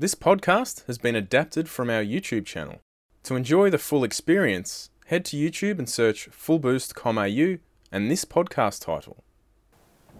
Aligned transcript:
This 0.00 0.14
podcast 0.14 0.86
has 0.86 0.96
been 0.96 1.14
adapted 1.14 1.68
from 1.68 1.90
our 1.90 2.02
YouTube 2.02 2.46
channel. 2.46 2.80
To 3.24 3.36
enjoy 3.36 3.68
the 3.68 3.76
full 3.76 4.02
experience, 4.02 4.88
head 5.08 5.26
to 5.26 5.36
YouTube 5.36 5.78
and 5.78 5.86
search 5.86 6.30
fullboost.com.au 6.30 7.58
and 7.92 8.10
this 8.10 8.24
podcast 8.24 8.82
title. 8.82 9.22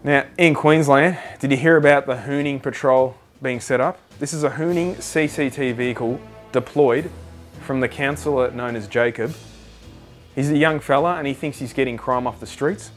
Now, 0.04 0.26
in 0.36 0.52
Queensland, 0.52 1.18
did 1.38 1.50
you 1.50 1.56
hear 1.56 1.78
about 1.78 2.04
the 2.04 2.16
Hooning 2.16 2.62
Patrol 2.62 3.16
being 3.40 3.58
set 3.58 3.80
up? 3.80 3.98
This 4.18 4.34
is 4.34 4.44
a 4.44 4.50
Hooning 4.50 4.96
CCT 4.96 5.74
vehicle 5.74 6.20
deployed 6.52 7.10
from 7.62 7.80
the 7.80 7.88
councillor 7.88 8.50
known 8.50 8.76
as 8.76 8.86
Jacob. 8.86 9.34
He's 10.34 10.50
a 10.50 10.58
young 10.58 10.80
fella 10.80 11.16
and 11.16 11.26
he 11.26 11.32
thinks 11.32 11.58
he's 11.58 11.72
getting 11.72 11.96
crime 11.96 12.26
off 12.26 12.38
the 12.38 12.46
streets. 12.46 12.90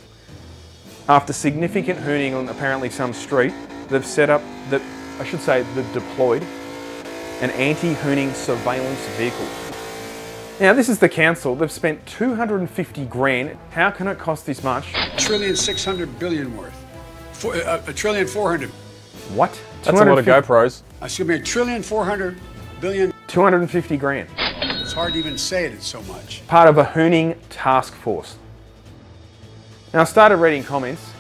After 1.08 1.32
significant 1.32 2.00
hooning 2.00 2.38
on 2.38 2.50
apparently 2.50 2.90
some 2.90 3.14
street, 3.14 3.54
they've 3.88 4.06
set 4.06 4.30
up, 4.30 4.42
the, 4.70 4.82
I 5.22 5.24
should 5.24 5.40
say, 5.40 5.62
they've 5.76 5.94
deployed 5.94 6.46
an 7.44 7.52
anti-hooning 7.52 8.34
surveillance 8.34 9.06
vehicle. 9.18 9.46
Now 10.62 10.72
this 10.72 10.88
is 10.88 10.98
the 10.98 11.10
council, 11.10 11.56
they've 11.56 11.70
spent 11.70 12.06
250 12.06 13.06
grand. 13.08 13.58
How 13.72 13.92
can 13.92 14.08
it 14.08 14.18
cost 14.18 14.46
this 14.46 14.64
much? 14.64 14.94
trillion 15.18 15.54
six 15.58 15.84
hundred 15.84 16.18
billion 16.20 16.56
worth. 16.56 16.74
Four, 17.34 17.56
uh, 17.56 17.84
a 17.86 17.92
trillion 17.92 18.28
four 18.28 18.50
hundred. 18.50 18.70
What? 19.36 19.52
That's 19.84 20.00
a 20.00 20.06
lot 20.06 20.18
of 20.20 20.24
250 20.24 20.32
GoPros. 20.32 20.84
Excuse 21.02 21.28
me, 21.28 21.36
a 21.36 21.40
trillion 21.40 21.84
four 21.84 22.06
hundred 22.06 22.38
billion. 22.80 23.14
250 23.28 23.98
grand. 23.98 24.30
It's 24.38 24.94
hard 24.94 25.12
to 25.12 25.20
even 25.20 25.38
say 25.38 25.66
it. 25.66 25.74
It's 25.74 25.86
so 25.86 26.02
much. 26.04 26.48
Part 26.48 26.70
of 26.70 26.78
a 26.78 26.86
hooning 26.86 27.38
task 27.50 27.94
force. 27.94 28.38
Now 29.94 30.02
I 30.02 30.04
started 30.06 30.38
reading 30.38 30.64
comments. 30.64 31.13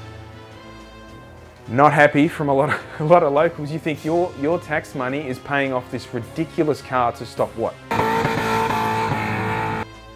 Not 1.70 1.94
happy 1.94 2.28
from 2.28 2.50
a 2.50 2.54
lot 2.54 2.70
of, 2.70 2.82
a 3.00 3.06
lot 3.06 3.24
of 3.24 3.32
locals. 3.32 3.72
You 3.72 3.80
think 3.80 4.04
your, 4.04 4.34
your 4.42 4.60
tax 4.60 4.96
money 4.96 5.28
is 5.28 5.40
paying 5.40 5.72
off 5.72 5.90
this 5.92 6.14
ridiculous 6.14 6.82
car 6.82 7.14
to 7.14 7.26
stop 7.26 7.50
what? 7.56 7.74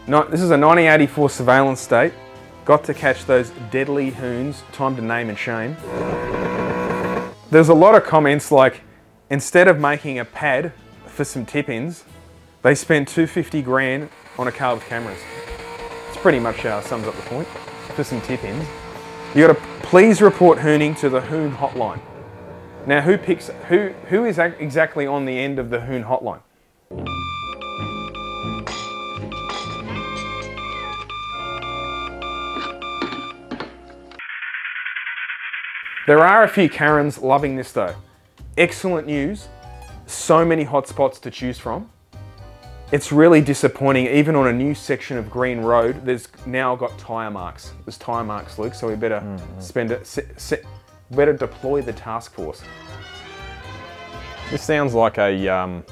No, 0.08 0.23
this 0.23 0.42
is 0.42 0.52
a 0.52 0.58
1984 0.58 1.30
surveillance 1.30 1.80
state. 1.80 2.14
Got 2.66 2.84
to 2.86 2.94
catch 2.94 3.25
those 3.25 3.52
deadly 3.72 4.09
hoons. 4.09 4.64
Time 4.73 4.95
to 4.98 5.02
name 5.02 5.30
and 5.30 5.38
shame. 5.38 5.78
There's 7.50 7.70
a 7.70 7.73
lot 7.73 7.95
of 7.95 8.03
comments 8.03 8.52
like, 8.52 8.81
instead 9.30 9.70
of 9.70 9.80
making 9.80 10.20
a 10.20 10.25
pad 10.25 10.73
for 11.06 11.23
some 11.23 11.45
tip-ins, 11.45 12.03
they 12.62 12.75
spent 12.75 13.08
250 13.08 13.62
grand 13.62 14.09
on 14.38 14.48
a 14.48 14.52
car 14.52 14.75
with 14.75 14.84
cameras. 14.84 15.20
It's 16.09 16.18
pretty 16.18 16.40
much 16.40 16.66
uh, 16.66 16.81
sums 16.81 17.08
up 17.08 17.16
the 17.16 17.22
point 17.23 17.48
for 17.95 18.03
some 18.03 18.20
tip-ins. 18.22 18.68
You 19.34 19.48
got 19.48 19.56
to 19.56 19.77
please 19.88 20.22
report 20.22 20.58
hooning 20.58 20.94
to 21.00 21.10
the 21.10 21.22
Hoon 21.22 21.50
hotline. 21.50 22.02
Now, 22.86 23.00
who 23.00 23.18
picks 23.18 23.48
who? 23.70 23.94
Who 24.10 24.26
is 24.26 24.38
exactly 24.38 25.08
on 25.08 25.24
the 25.24 25.40
end 25.40 25.60
of 25.60 25.70
the 25.70 25.80
Hoon 25.80 26.04
hotline? 26.04 26.42
There 36.06 36.20
are 36.20 36.44
a 36.44 36.50
few 36.50 36.68
Karens 36.68 37.20
loving 37.20 37.56
this 37.56 37.72
though. 37.72 37.96
Excellent 38.58 39.08
news. 39.08 39.48
So 40.06 40.44
many 40.44 40.66
hotspots 40.66 41.22
to 41.22 41.32
choose 41.32 41.60
from. 41.60 41.90
It's 42.90 43.12
really 43.12 43.42
disappointing, 43.42 44.08
even 44.08 44.34
on 44.36 44.48
a 44.48 44.54
new 44.54 44.74
section 44.74 45.18
of 45.18 45.30
Green 45.30 45.60
Road, 45.60 46.06
there's 46.06 46.30
now 46.46 46.74
got 46.74 46.98
tyre 46.98 47.30
marks. 47.30 47.74
There's 47.84 47.98
tyre 47.98 48.24
marks, 48.24 48.58
Luke, 48.58 48.74
so 48.74 48.88
we 48.88 48.96
better 48.96 49.22
spend 49.60 49.92
it, 49.92 50.08
se- 50.08 50.30
se- 50.38 50.64
better 51.12 51.34
deploy 51.34 51.82
the 51.82 51.92
task 51.92 52.34
force. 52.34 52.62
This 54.50 54.64
sounds 54.64 54.94
like 54.94 55.18
a. 55.18 55.50
Um, 55.50 55.84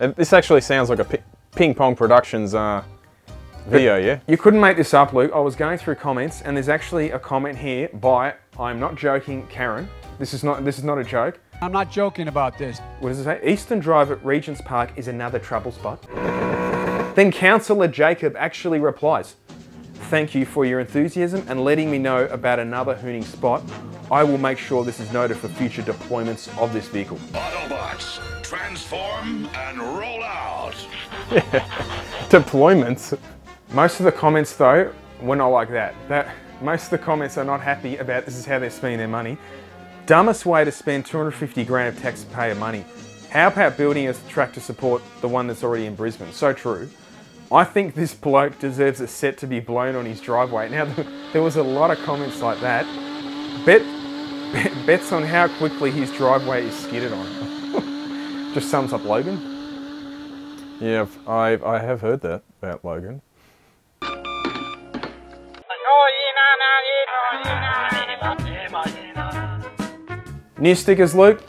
uh, 0.00 0.08
this 0.08 0.32
actually 0.32 0.62
sounds 0.62 0.90
like 0.90 0.98
a 0.98 1.18
Ping 1.54 1.72
Pong 1.72 1.94
Productions 1.94 2.52
uh, 2.52 2.82
video, 3.68 3.96
yeah? 3.96 4.18
You 4.26 4.36
couldn't 4.36 4.60
make 4.60 4.76
this 4.76 4.94
up, 4.94 5.12
Luke. 5.12 5.30
I 5.32 5.38
was 5.38 5.54
going 5.54 5.78
through 5.78 5.94
comments, 5.94 6.42
and 6.42 6.56
there's 6.56 6.68
actually 6.68 7.12
a 7.12 7.18
comment 7.20 7.56
here 7.56 7.88
by, 7.94 8.34
I'm 8.58 8.80
not 8.80 8.96
joking, 8.96 9.46
Karen. 9.46 9.88
This 10.18 10.34
is 10.34 10.42
not, 10.42 10.64
this 10.64 10.78
is 10.78 10.84
not 10.84 10.98
a 10.98 11.04
joke. 11.04 11.38
I'm 11.62 11.70
not 11.70 11.92
joking 11.92 12.26
about 12.26 12.58
this. 12.58 12.80
What 12.98 13.10
does 13.10 13.20
it 13.20 13.24
say? 13.24 13.40
Eastern 13.44 13.78
Drive 13.78 14.10
at 14.10 14.24
Regent's 14.24 14.60
Park 14.60 14.94
is 14.96 15.06
another 15.06 15.38
trouble 15.38 15.70
spot. 15.70 16.04
Then 17.14 17.30
Councillor 17.30 17.86
Jacob 17.86 18.34
actually 18.36 18.80
replies, 18.80 19.36
Thank 20.10 20.34
you 20.34 20.44
for 20.44 20.64
your 20.64 20.80
enthusiasm 20.80 21.44
and 21.46 21.62
letting 21.62 21.88
me 21.88 21.98
know 21.98 22.24
about 22.26 22.58
another 22.58 22.96
hooning 22.96 23.22
spot. 23.22 23.62
I 24.10 24.24
will 24.24 24.38
make 24.38 24.58
sure 24.58 24.82
this 24.82 24.98
is 24.98 25.12
noted 25.12 25.36
for 25.36 25.46
future 25.46 25.82
deployments 25.82 26.48
of 26.60 26.72
this 26.72 26.88
vehicle. 26.88 27.18
Autobots, 27.30 28.18
transform 28.42 29.48
and 29.54 29.78
roll 29.78 30.20
out. 30.24 30.74
Deployments. 32.28 33.16
Most 33.70 34.00
of 34.00 34.04
the 34.04 34.12
comments, 34.12 34.56
though, 34.56 34.92
were 35.20 35.36
not 35.36 35.48
like 35.50 35.70
that. 35.70 35.94
That 36.08 36.34
most 36.60 36.84
of 36.86 36.90
the 36.90 36.98
comments 36.98 37.38
are 37.38 37.44
not 37.44 37.60
happy 37.60 37.98
about 37.98 38.24
this 38.24 38.36
is 38.36 38.46
how 38.46 38.58
they're 38.58 38.68
spending 38.68 38.98
their 38.98 39.06
money. 39.06 39.38
Dumbest 40.12 40.44
way 40.44 40.62
to 40.62 40.70
spend 40.70 41.06
250 41.06 41.64
grand 41.64 41.96
of 41.96 42.02
taxpayer 42.02 42.54
money. 42.54 42.84
How 43.30 43.48
about 43.48 43.78
building 43.78 44.08
a 44.08 44.12
track 44.28 44.52
to 44.52 44.60
support 44.60 45.00
the 45.22 45.28
one 45.28 45.46
that's 45.46 45.64
already 45.64 45.86
in 45.86 45.94
Brisbane? 45.94 46.30
So 46.34 46.52
true. 46.52 46.90
I 47.50 47.64
think 47.64 47.94
this 47.94 48.12
bloke 48.12 48.58
deserves 48.58 49.00
a 49.00 49.06
set 49.06 49.38
to 49.38 49.46
be 49.46 49.58
blown 49.58 49.96
on 49.96 50.04
his 50.04 50.20
driveway. 50.20 50.68
Now, 50.68 50.84
there 51.32 51.40
was 51.40 51.56
a 51.56 51.62
lot 51.62 51.90
of 51.90 51.96
comments 52.04 52.42
like 52.42 52.60
that. 52.60 52.84
Bet, 53.64 53.80
bet 54.52 54.86
bets 54.86 55.12
on 55.12 55.22
how 55.22 55.48
quickly 55.56 55.90
his 55.90 56.12
driveway 56.12 56.66
is 56.66 56.74
skidded 56.74 57.14
on. 57.14 58.50
Just 58.52 58.68
sums 58.68 58.92
up 58.92 59.06
Logan. 59.06 59.40
Yeah, 60.78 61.06
I've, 61.26 61.64
I 61.64 61.78
have 61.78 62.02
heard 62.02 62.20
that 62.20 62.42
about 62.60 62.84
Logan. 62.84 63.22
New 70.62 70.74
stickers, 70.76 71.12
Luke. 71.12 71.42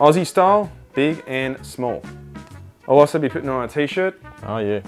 Aussie 0.00 0.26
style, 0.26 0.72
big 0.92 1.22
and 1.28 1.64
small. 1.64 2.02
I'll 2.88 2.98
also 2.98 3.16
be 3.16 3.28
putting 3.28 3.48
on 3.48 3.64
a 3.64 3.68
t-shirt. 3.68 4.20
Oh, 4.42 4.58
yeah. 4.58 4.80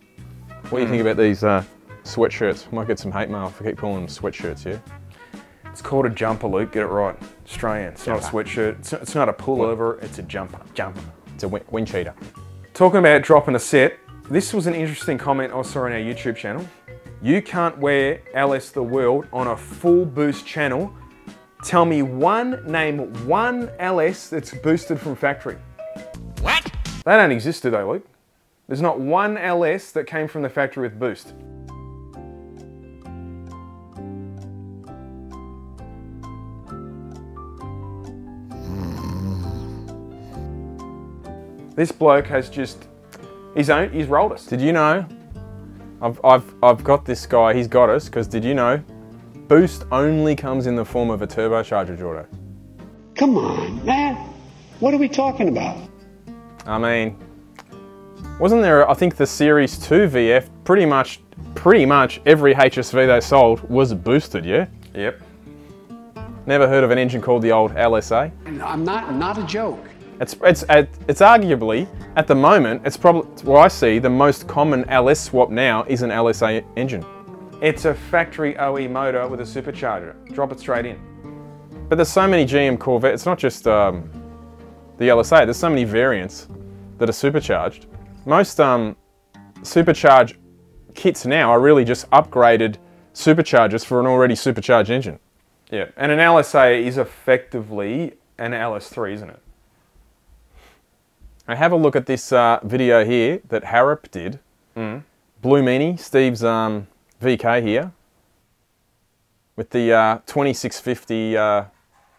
what 0.71 0.71
do 0.71 0.81
you 0.81 0.89
think 0.89 1.03
about 1.03 1.19
these 1.19 1.45
uh, 1.45 1.63
sweatshirts? 2.03 2.73
Might 2.73 2.89
get 2.89 2.99
some 2.99 3.13
hate 3.13 3.31
mail 3.31 3.47
if 3.47 3.63
I 3.63 3.67
keep 3.67 3.79
calling 3.79 4.07
them 4.07 4.09
sweatshirts, 4.09 4.65
yeah? 4.65 4.81
It's 5.67 5.81
called 5.81 6.07
a 6.07 6.11
jumper, 6.11 6.49
Luke, 6.49 6.73
get 6.73 6.83
it 6.83 6.87
right. 6.87 7.17
Australian, 7.47 7.93
it's 7.93 8.09
not 8.09 8.19
a 8.19 8.23
sweatshirt, 8.27 8.81
it's 8.81 8.91
not, 8.91 9.03
it's 9.03 9.15
not 9.15 9.29
a 9.29 9.33
pullover, 9.33 10.03
it's 10.03 10.19
a 10.19 10.25
jumper. 10.25 10.61
Jumper. 10.75 11.01
It's 11.33 11.45
a 11.45 11.49
wind 11.49 11.87
cheater. 11.87 12.13
Talking 12.73 12.99
about 12.99 13.23
dropping 13.23 13.55
a 13.55 13.61
set, 13.61 14.01
this 14.31 14.55
was 14.55 14.67
an 14.67 14.75
interesting 14.75 15.19
comment 15.19 15.53
I 15.53 15.61
saw 15.63 15.85
on 15.85 15.93
our 15.93 15.99
YouTube 15.99 16.37
channel. 16.37 16.67
You 17.21 17.43
can't 17.43 17.77
wear 17.79 18.23
LS 18.33 18.71
the 18.71 18.83
World 18.83 19.27
on 19.33 19.49
a 19.49 19.57
full 19.57 20.07
boost 20.07 20.47
channel. 20.47 20.93
Tell 21.63 21.85
me 21.85 22.01
one, 22.01 22.65
name 22.71 23.13
one 23.27 23.71
LS 23.79 24.31
that's 24.31 24.55
boosted 24.55 24.99
from 24.99 25.15
factory. 25.15 25.59
What? 26.41 26.73
They 27.05 27.13
don't 27.17 27.33
exist, 27.33 27.63
do 27.63 27.71
they, 27.71 27.83
Luke? 27.83 28.07
There's 28.67 28.81
not 28.81 28.99
one 28.99 29.37
LS 29.37 29.93
that 29.93 30.07
came 30.07 30.27
from 30.27 30.41
the 30.41 30.49
factory 30.49 30.89
with 30.89 30.99
boost. 30.99 31.35
This 41.77 41.93
bloke 41.93 42.27
has 42.29 42.49
just 42.49 42.87
his 43.55 43.71
own. 43.71 43.91
He's 43.91 44.07
rolled 44.07 44.33
us. 44.33 44.47
Did 44.47 44.61
you 44.61 44.73
know? 44.73 45.07
I've, 46.03 46.21
I've, 46.25 46.55
I've 46.63 46.85
got 46.85 47.05
this 47.05 47.25
guy, 47.27 47.55
he's 47.55 47.69
got 47.69 47.89
us, 47.89 48.07
because 48.07 48.27
did 48.27 48.45
you 48.45 48.55
know? 48.55 48.83
Boost 49.49 49.85
only 49.91 50.37
comes 50.37 50.67
in 50.67 50.77
the 50.77 50.85
form 50.85 51.11
of 51.11 51.23
a 51.23 51.27
turbocharger, 51.27 51.99
Jordo. 51.99 52.27
Come 53.15 53.39
on, 53.39 53.85
man. 53.85 54.17
What 54.81 54.93
are 54.93 54.99
we 54.99 55.09
talking 55.09 55.49
about? 55.49 55.89
I 56.67 56.79
mean, 56.79 57.17
wasn't 58.39 58.63
there, 58.63 58.91
I 58.91 58.95
think 58.95 59.17
the 59.17 59.27
Series 59.27 59.79
2 59.79 60.09
VF, 60.09 60.49
pretty 60.65 60.85
much, 60.85 61.21
pretty 61.55 61.87
much 61.87 62.21
every 62.27 62.55
HSV 62.55 63.07
they 63.07 63.21
sold 63.21 63.69
was 63.71 63.95
boosted, 63.95 64.45
yeah? 64.45 64.67
Yep. 64.95 65.21
Never 66.47 66.69
heard 66.69 66.85
of 66.85 66.91
an 66.91 66.99
engine 66.99 67.23
called 67.23 67.43
the 67.43 67.53
old 67.53 67.73
LSA? 67.73 68.31
I'm 68.63 68.85
not 68.85 69.15
not 69.15 69.39
a 69.39 69.45
joke. 69.45 69.89
It's, 70.21 70.37
it's, 70.43 70.65
it's 71.09 71.21
arguably, 71.21 71.89
at 72.17 72.27
the 72.27 72.35
moment, 72.35 72.83
it's 72.85 72.97
probably, 72.97 73.29
what 73.45 73.61
I 73.61 73.69
see, 73.69 73.99
the 73.99 74.11
most 74.11 74.47
common 74.47 74.89
LS 74.89 75.21
swap 75.21 75.51
now 75.51 75.83
is 75.85 76.03
an 76.03 76.11
LSA 76.11 76.65
engine. 76.77 77.05
It's 77.61 77.85
a 77.85 77.95
factory 77.95 78.57
OE 78.59 78.89
motor 78.89 79.27
with 79.27 79.41
a 79.41 79.45
supercharger. 79.45 80.15
Drop 80.33 80.53
it 80.53 80.61
straight 80.61 80.87
in. 80.87 81.01
But 81.89 81.97
there's 81.97 82.09
so 82.09 82.27
many 82.29 82.45
GM 82.45 82.79
Corvette, 82.79 83.13
it's 83.13 83.27
not 83.27 83.39
just 83.39 83.67
um, 83.67 84.09
the 84.99 85.09
LSA, 85.09 85.47
there's 85.47 85.57
so 85.57 85.69
many 85.69 85.85
variants 85.85 86.49
that 86.99 87.09
are 87.09 87.13
supercharged. 87.13 87.87
Most 88.25 88.61
um, 88.61 88.97
supercharged 89.63 90.37
kits 90.95 91.27
now 91.27 91.51
are 91.51 91.61
really 91.61 91.85
just 91.85 92.09
upgraded 92.11 92.77
superchargers 93.15 93.85
for 93.85 94.01
an 94.01 94.07
already 94.07 94.35
supercharged 94.35 94.91
engine. 94.91 95.19
Yeah, 95.71 95.87
and 95.97 96.13
an 96.13 96.19
LSA 96.19 96.83
is 96.83 96.99
effectively 96.99 98.15
an 98.39 98.53
LS3, 98.53 99.13
isn't 99.15 99.31
it? 99.31 99.41
Now 101.47 101.57
have 101.57 101.73
a 101.73 101.77
look 101.77 101.95
at 101.95 102.07
this 102.07 102.33
uh, 102.33 102.61
video 102.63 103.05
here 103.05 103.41
that 103.49 103.65
Harrop 103.65 104.11
did. 104.11 104.39
Blue 105.43 105.63
Meanie, 105.63 105.99
Steve's 106.01 106.43
um, 106.43 106.87
VK 107.23 107.63
here, 107.63 107.93
with 109.57 109.71
the 109.71 109.93
uh, 109.93 110.15
2650 110.27 111.37
uh, 111.37 111.65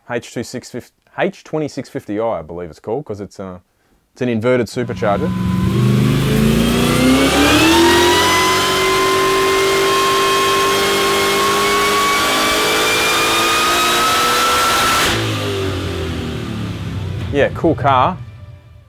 H2650 0.09 0.91
H2650i, 1.17 2.39
I 2.39 2.41
believe 2.43 2.69
it's 2.69 2.79
called, 2.79 3.03
because 3.03 3.19
it's 3.21 3.39
uh, 3.39 3.59
it's 4.13 4.21
an 4.21 4.29
inverted 4.29 4.67
supercharger. 4.67 5.31
Yeah, 17.33 17.49
cool 17.55 17.75
car. 17.75 18.17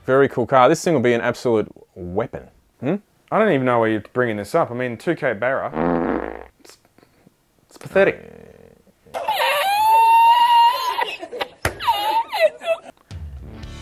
Very 0.06 0.29
cool 0.29 0.47
car. 0.47 0.69
This 0.69 0.85
thing 0.85 0.94
will 0.94 1.00
be 1.00 1.14
an 1.14 1.20
absolute 1.20 1.69
weapon. 1.97 2.49
Hmm? 2.79 2.94
I 3.32 3.41
don't 3.41 3.53
even 3.53 3.67
know 3.67 3.81
why 3.81 3.88
you're 3.88 4.05
bringing 4.12 4.37
this 4.37 4.55
up. 4.55 4.70
I 4.70 4.75
mean, 4.75 4.97
2K 4.97 5.41
Barra. 5.41 6.47
It's, 6.61 6.79
it's 7.69 7.76
pathetic. 7.76 8.32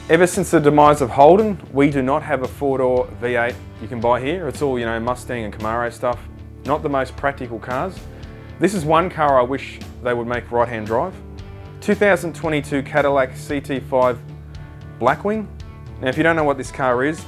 Ever 0.09 0.27
since 0.27 0.51
the 0.51 0.61
demise 0.61 1.03
of 1.03 1.11
Holden, 1.11 1.61
we 1.75 1.91
do 1.91 2.01
not 2.01 2.23
have 2.23 2.43
a 2.43 2.49
four-door 2.49 3.07
V8 3.21 3.55
you 3.83 3.89
can 3.89 4.01
buy 4.01 4.19
here. 4.19 4.49
It's 4.49 4.63
all, 4.63 4.79
you 4.79 4.87
know, 4.87 4.99
Mustang 4.99 5.45
and 5.45 5.53
Camaro 5.53 5.93
stuff. 5.93 6.19
Not 6.65 6.83
the 6.83 6.89
most 6.89 7.15
practical 7.17 7.59
cars. 7.59 7.99
This 8.61 8.73
is 8.73 8.87
one 8.87 9.11
car 9.11 9.39
I 9.39 9.43
wish 9.43 9.79
they 10.03 10.15
would 10.15 10.27
make 10.27 10.51
right-hand 10.51 10.87
drive. 10.87 11.15
2022 11.83 12.83
Cadillac 12.83 13.33
CT5 13.33 14.19
Blackwing. 14.99 15.49
Now, 16.01 16.09
if 16.09 16.17
you 16.17 16.23
don't 16.23 16.37
know 16.37 16.45
what 16.45 16.59
this 16.59 16.71
car 16.71 17.05
is, 17.05 17.25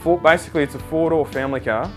four, 0.00 0.18
basically 0.20 0.62
it's 0.62 0.74
a 0.74 0.78
four-door 0.78 1.26
family 1.26 1.60
car, 1.60 1.90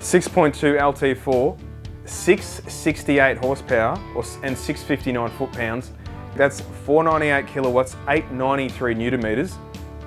6.2 0.00 0.78
LT4, 0.78 1.58
668 2.04 3.38
horsepower 3.38 3.96
or, 4.14 4.24
and 4.42 4.56
659 4.58 5.30
foot-pounds. 5.38 5.92
That's 6.34 6.60
498 6.84 7.46
kilowatts, 7.46 7.94
893 8.08 8.94
newton 8.94 9.20
meters. 9.20 9.56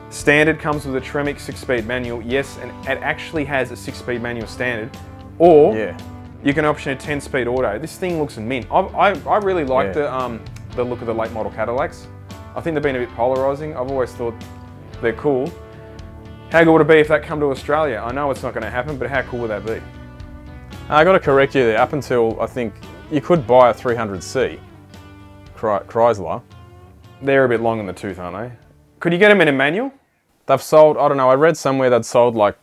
Standard 0.10 0.60
comes 0.60 0.86
with 0.86 0.95
a 0.95 1.01
Tremec 1.01 1.39
six-speed 1.39 1.86
manual, 1.86 2.21
yes, 2.21 2.57
and 2.62 2.71
it 2.88 3.00
actually 3.01 3.45
has 3.45 3.71
a 3.71 3.75
six-speed 3.75 4.21
manual 4.21 4.48
standard. 4.48 4.95
Or 5.39 5.75
Yeah. 5.75 5.98
you 6.44 6.54
can 6.54 6.66
option 6.66 6.92
a 6.94 6.95
10-speed 6.95 7.48
auto. 7.48 7.80
This 7.80 7.98
thing 7.98 8.19
looks 8.19 8.38
mint. 8.38 8.66
I, 8.71 8.80
I, 8.80 9.10
I 9.28 9.38
really 9.38 9.66
like 9.66 9.88
Yeah. 9.88 9.94
the 9.94 10.13
um, 10.13 10.42
the 10.75 10.83
look 10.83 11.00
of 11.00 11.07
the 11.07 11.13
late 11.13 11.31
model 11.31 11.51
Cadillacs. 11.51 12.07
I 12.56 12.62
think 12.62 12.75
they've 12.75 12.83
been 12.83 12.98
a 12.98 13.00
bit 13.00 13.13
polarizing. 13.16 13.75
I've 13.78 13.89
always 13.92 14.12
thought 14.12 14.33
they're 15.06 15.13
cool. 15.13 15.52
How 16.52 16.63
good 16.63 16.72
would 16.72 16.81
it 16.81 16.88
be 16.88 16.96
if 16.96 17.07
that 17.10 17.24
come 17.24 17.40
to 17.40 17.48
Australia? 17.48 18.02
I 18.04 18.12
know 18.12 18.31
it's 18.31 18.42
not 18.42 18.54
going 18.54 18.63
to 18.63 18.69
happen, 18.69 18.98
but 18.98 19.10
how 19.10 19.22
cool 19.22 19.42
would 19.42 19.52
that 19.52 19.66
be? 19.66 19.80
I 20.90 21.04
got 21.04 21.13
to 21.13 21.19
correct 21.19 21.56
you 21.56 21.63
there. 21.63 21.80
Up 21.80 21.94
until 21.94 22.40
I 22.42 22.48
think 22.48 22.74
you 23.12 23.22
could 23.22 23.46
buy 23.46 23.69
a 23.69 23.74
300C 23.74 24.60
Chrysler. 25.56 26.42
They're 27.22 27.46
a 27.46 27.50
bit 27.50 27.62
long 27.62 27.80
in 27.80 27.86
the 27.86 27.94
tooth, 27.94 28.19
aren't 28.19 28.38
they? 28.38 28.57
Could 29.00 29.13
you 29.13 29.19
get 29.19 29.30
them 29.30 29.42
in 29.42 29.48
a 29.48 29.52
manual? 29.52 29.92
They've 30.48 30.62
sold. 30.62 30.98
I 30.98 31.07
don't 31.07 31.18
know. 31.18 31.30
I 31.30 31.36
read 31.36 31.57
somewhere 31.57 31.90
they'd 31.90 32.06
sold 32.06 32.36
like 32.36 32.57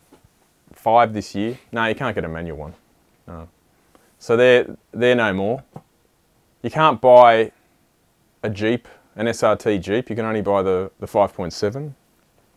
five 0.73 1.13
this 1.13 1.33
year. 1.35 1.57
No, 1.71 1.85
you 1.85 1.95
can't 1.95 2.13
get 2.13 2.25
a 2.25 2.29
manual 2.29 2.57
one. 2.57 2.73
No. 3.27 3.47
So 4.19 4.35
they're 4.35 4.77
they're 4.91 5.15
no 5.15 5.33
more. 5.33 5.63
You 6.61 6.69
can't 6.69 7.01
buy 7.01 7.51
a 8.41 8.49
Jeep, 8.49 8.87
an 9.15 9.27
SRT 9.27 9.81
Jeep. 9.81 10.09
You 10.09 10.15
can 10.15 10.25
only 10.25 10.41
buy 10.41 10.61
the 10.61 10.91
the 10.99 11.07
5.7. 11.07 11.93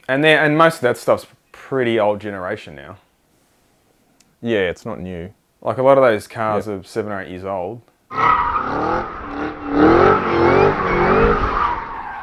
And 0.08 0.22
they 0.22 0.36
and 0.36 0.56
most 0.56 0.76
of 0.76 0.80
that 0.82 0.96
stuff's 0.96 1.26
pretty 1.52 1.98
old 1.98 2.20
generation 2.20 2.74
now. 2.76 2.98
Yeah, 4.40 4.68
it's 4.70 4.84
not 4.86 5.00
new. 5.00 5.32
Like 5.60 5.78
a 5.78 5.82
lot 5.82 5.98
of 5.98 6.04
those 6.04 6.28
cars 6.28 6.66
Yep. 6.68 6.80
are 6.80 6.84
seven 6.84 7.12
or 7.12 7.22
eight 7.22 7.30
years 7.30 7.44
old. 7.44 7.82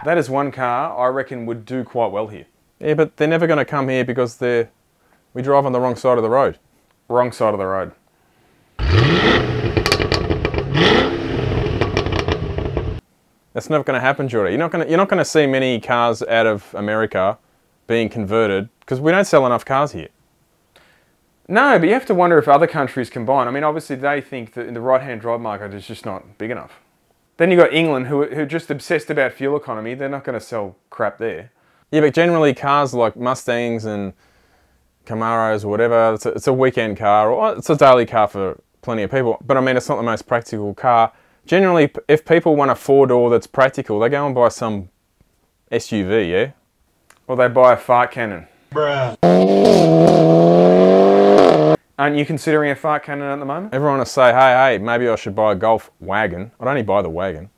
That 0.06 0.18
is 0.18 0.30
one 0.30 0.51
car 0.51 0.97
I 0.97 1.07
reckon 1.07 1.45
would 1.45 1.65
do 1.65 1.83
quite 1.83 2.12
well 2.12 2.27
here. 2.27 2.45
Yeah, 2.80 2.94
but 2.94 3.18
they're 3.18 3.27
never 3.27 3.47
going 3.47 3.57
to 3.57 3.65
come 3.65 3.89
here 3.89 4.03
because 4.06 4.38
they're 4.38 4.69
we 5.33 5.41
drive 5.41 5.65
on 5.65 5.71
the 5.71 5.79
wrong 5.79 5.95
side 5.95 6.18
of 6.18 6.24
the 6.24 6.29
road. 6.29 6.59
Wrong 7.09 7.31
side 7.31 7.53
of 7.53 7.59
the 7.59 7.65
road. 7.65 7.91
That's 13.53 13.69
never 13.69 13.83
going 13.83 13.94
to 13.95 14.00
happen, 14.01 14.27
Jordy. 14.27 14.51
You're 14.53 14.59
not 14.59 14.71
going 14.71 14.83
to 14.83 14.89
you're 14.89 14.97
not 14.97 15.09
going 15.09 15.19
to 15.19 15.25
see 15.25 15.45
many 15.45 15.79
cars 15.79 16.24
out 16.24 16.47
of 16.47 16.74
America 16.74 17.38
being 17.88 18.09
converted 18.09 18.69
because 18.80 19.00
we 19.00 19.12
don't 19.12 19.25
sell 19.25 19.45
enough 19.45 19.65
cars 19.65 19.91
here. 19.91 20.09
No, 21.47 21.77
but 21.77 21.88
you 21.88 21.94
have 21.94 22.06
to 22.06 22.13
wonder 22.13 22.38
if 22.38 22.47
other 22.47 22.68
countries 22.68 23.09
combine. 23.09 23.47
I 23.47 23.51
mean, 23.51 23.63
obviously 23.63 23.97
they 23.97 24.21
think 24.21 24.53
that 24.53 24.65
in 24.65 24.74
the 24.74 24.81
right-hand 24.81 25.21
drive 25.21 25.41
market 25.41 25.74
is 25.74 25.85
just 25.85 26.06
not 26.06 26.38
big 26.38 26.51
enough. 26.51 26.80
Then 27.38 27.51
you 27.51 27.57
got 27.57 27.74
England, 27.74 28.07
who 28.07 28.25
who 28.25 28.41
are 28.41 28.45
just 28.45 28.69
obsessed 28.69 29.09
about 29.09 29.33
fuel 29.33 29.57
economy. 29.57 29.95
They're 29.95 30.07
not 30.07 30.24
going 30.24 30.39
to 30.39 30.45
sell 30.45 30.77
crap 30.89 31.18
there. 31.18 31.51
Yeah, 31.91 32.01
but 32.01 32.13
generally 32.13 32.53
cars 32.53 32.94
like 32.94 33.15
Mustangs 33.15 33.86
and 33.86 34.13
Camaros 35.06 35.65
or 35.65 35.68
whatever, 35.68 36.13
it's 36.13 36.25
a, 36.25 36.29
it's 36.29 36.47
a 36.47 36.53
weekend 36.53 36.97
car 36.97 37.31
or 37.31 37.57
it's 37.57 37.69
a 37.69 37.75
daily 37.75 38.06
car 38.06 38.27
for 38.27 38.62
plenty 38.81 39.03
of 39.03 39.12
people. 39.12 39.38
But 39.45 39.57
I 39.57 39.62
mean, 39.62 39.75
it's 39.75 39.89
not 39.89 39.97
the 39.97 40.03
most 40.03 40.27
practical 40.27 40.74
car. 40.74 41.12
Generally, 41.45 41.91
if 42.07 42.24
people 42.24 42.56
want 42.56 42.71
a 42.71 42.75
four 42.75 43.07
door 43.07 43.29
that's 43.29 43.47
practical, 43.47 44.00
they 44.00 44.09
go 44.09 44.25
and 44.25 44.33
buy 44.33 44.47
some 44.47 44.89
SUV. 45.71 46.29
Yeah. 46.29 46.51
Or 47.27 47.35
they 47.35 47.47
buy 47.47 47.73
a 47.73 47.77
fart 47.77 48.11
cannon. 48.11 48.47
Aren't 51.99 52.17
you 52.17 52.25
considering 52.25 52.71
a 52.71 52.75
fart 52.75 53.03
cannon 53.03 53.27
at 53.31 53.39
the 53.39 53.45
moment? 53.45 53.73
Everyone 53.73 53.99
will 53.99 54.05
say, 54.05 54.33
hey, 54.33 54.73
hey, 54.73 54.77
maybe 54.79 55.07
I 55.07 55.15
should 55.15 55.35
buy 55.35 55.51
a 55.53 55.55
Golf 55.55 55.91
wagon. 55.99 56.51
I'd 56.59 56.67
only 56.67 56.81
buy 56.81 57.01
the 57.01 57.09
wagon. 57.09 57.49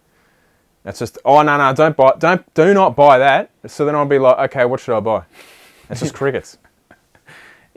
That's 0.84 1.00
just, 1.00 1.18
oh 1.26 1.42
no, 1.42 1.58
no, 1.58 1.74
don't 1.74 1.98
buy, 1.98 2.14
don't, 2.20 2.54
do 2.54 2.74
not 2.74 2.96
buy 2.96 3.18
that. 3.18 3.50
So 3.66 3.86
then 3.86 3.96
I'll 3.96 4.06
be 4.06 4.20
like, 4.20 4.38
okay, 4.52 4.66
what 4.66 4.80
should 4.82 4.96
I 4.96 5.00
buy? 5.00 5.24
It's 5.90 6.02
just 6.02 6.14
crickets. 6.14 6.58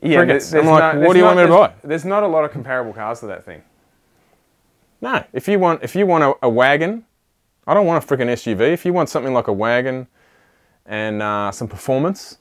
Yeah, 0.00 0.24
there- 0.26 0.60
I'm 0.60 0.66
like, 0.66 0.94
no- 0.94 1.00
what 1.08 1.14
do 1.14 1.18
you 1.18 1.24
not- 1.24 1.34
want 1.34 1.50
me 1.50 1.54
to 1.56 1.60
buy? 1.60 1.72
There's 1.82 2.04
not 2.04 2.22
a 2.22 2.26
lot 2.28 2.44
of 2.44 2.52
comparable 2.52 2.92
cars 2.92 3.18
to 3.18 3.26
that 3.26 3.44
thing. 3.44 3.62
No, 5.00 5.24
if 5.32 5.48
you 5.48 5.58
want 5.58 5.82
if 5.82 5.96
you 5.96 6.06
want 6.06 6.22
a, 6.22 6.34
a 6.42 6.48
wagon, 6.48 7.04
I 7.66 7.74
don't 7.74 7.84
want 7.84 8.04
a 8.04 8.06
freaking 8.06 8.28
SUV. 8.28 8.60
If 8.72 8.84
you 8.84 8.92
want 8.92 9.08
something 9.08 9.34
like 9.34 9.48
a 9.48 9.52
wagon 9.52 10.06
and 10.88 11.22
uh, 11.22 11.52
some 11.52 11.68
performance, 11.68 12.38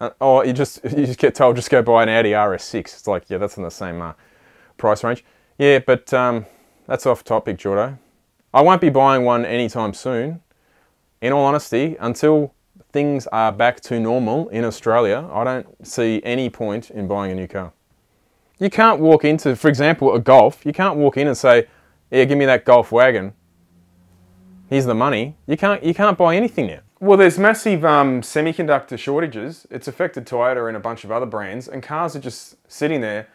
uh, 0.00 0.10
or 0.20 0.46
you 0.46 0.52
just 0.52 0.84
you 0.84 1.06
just 1.06 1.18
get 1.18 1.34
told 1.34 1.56
just 1.56 1.70
go 1.70 1.82
buy 1.82 2.04
an 2.04 2.08
Audi 2.08 2.30
RS6. 2.30 2.78
It's 2.80 3.06
like 3.08 3.24
yeah, 3.28 3.38
that's 3.38 3.56
in 3.56 3.64
the 3.64 3.70
same 3.70 4.00
uh, 4.00 4.12
price 4.76 5.02
range. 5.02 5.24
Yeah, 5.58 5.80
but 5.80 6.12
um, 6.12 6.46
that's 6.86 7.06
off 7.06 7.24
topic, 7.24 7.58
Jordo. 7.58 7.98
I 8.52 8.60
won't 8.60 8.80
be 8.80 8.90
buying 8.90 9.24
one 9.24 9.44
anytime 9.44 9.94
soon. 9.94 10.40
In 11.20 11.32
all 11.32 11.44
honesty, 11.44 11.96
until 11.98 12.54
things 12.92 13.26
are 13.28 13.50
back 13.50 13.80
to 13.80 13.98
normal 13.98 14.48
in 14.50 14.64
Australia, 14.64 15.28
I 15.32 15.42
don't 15.42 15.86
see 15.86 16.20
any 16.22 16.50
point 16.50 16.90
in 16.90 17.08
buying 17.08 17.32
a 17.32 17.34
new 17.34 17.48
car. 17.48 17.72
You 18.58 18.70
can't 18.70 19.00
walk 19.00 19.24
into, 19.24 19.56
for 19.56 19.68
example, 19.68 20.14
a 20.14 20.20
Golf. 20.20 20.64
You 20.66 20.72
can't 20.72 20.96
walk 20.96 21.16
in 21.16 21.26
and 21.26 21.36
say, 21.36 21.66
"Yeah, 22.10 22.24
give 22.24 22.36
me 22.36 22.44
that 22.44 22.64
Golf 22.64 22.92
wagon. 22.92 23.32
Here's 24.68 24.84
the 24.84 24.94
money." 24.94 25.36
You 25.46 25.56
can't. 25.56 25.82
You 25.82 25.94
can't 25.94 26.18
buy 26.18 26.36
anything 26.36 26.66
now. 26.66 26.80
Well, 27.00 27.18
there's 27.18 27.38
massive 27.38 27.84
um, 27.84 28.22
semiconductor 28.22 28.98
shortages. 28.98 29.66
It's 29.70 29.88
affected 29.88 30.26
Toyota 30.26 30.68
and 30.68 30.76
a 30.76 30.80
bunch 30.80 31.04
of 31.04 31.10
other 31.12 31.26
brands, 31.26 31.68
and 31.68 31.82
cars 31.82 32.14
are 32.16 32.20
just 32.20 32.56
sitting 32.70 33.00
there, 33.00 33.26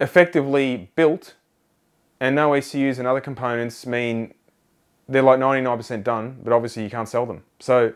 effectively 0.00 0.90
built, 0.94 1.34
and 2.20 2.36
no 2.36 2.52
ECUs 2.54 2.98
and 2.98 3.08
other 3.08 3.20
components 3.20 3.86
mean 3.86 4.34
they're 5.08 5.22
like 5.22 5.40
99% 5.40 6.04
done, 6.04 6.38
but 6.44 6.52
obviously 6.52 6.84
you 6.84 6.90
can't 6.90 7.08
sell 7.08 7.26
them. 7.26 7.42
So 7.58 7.92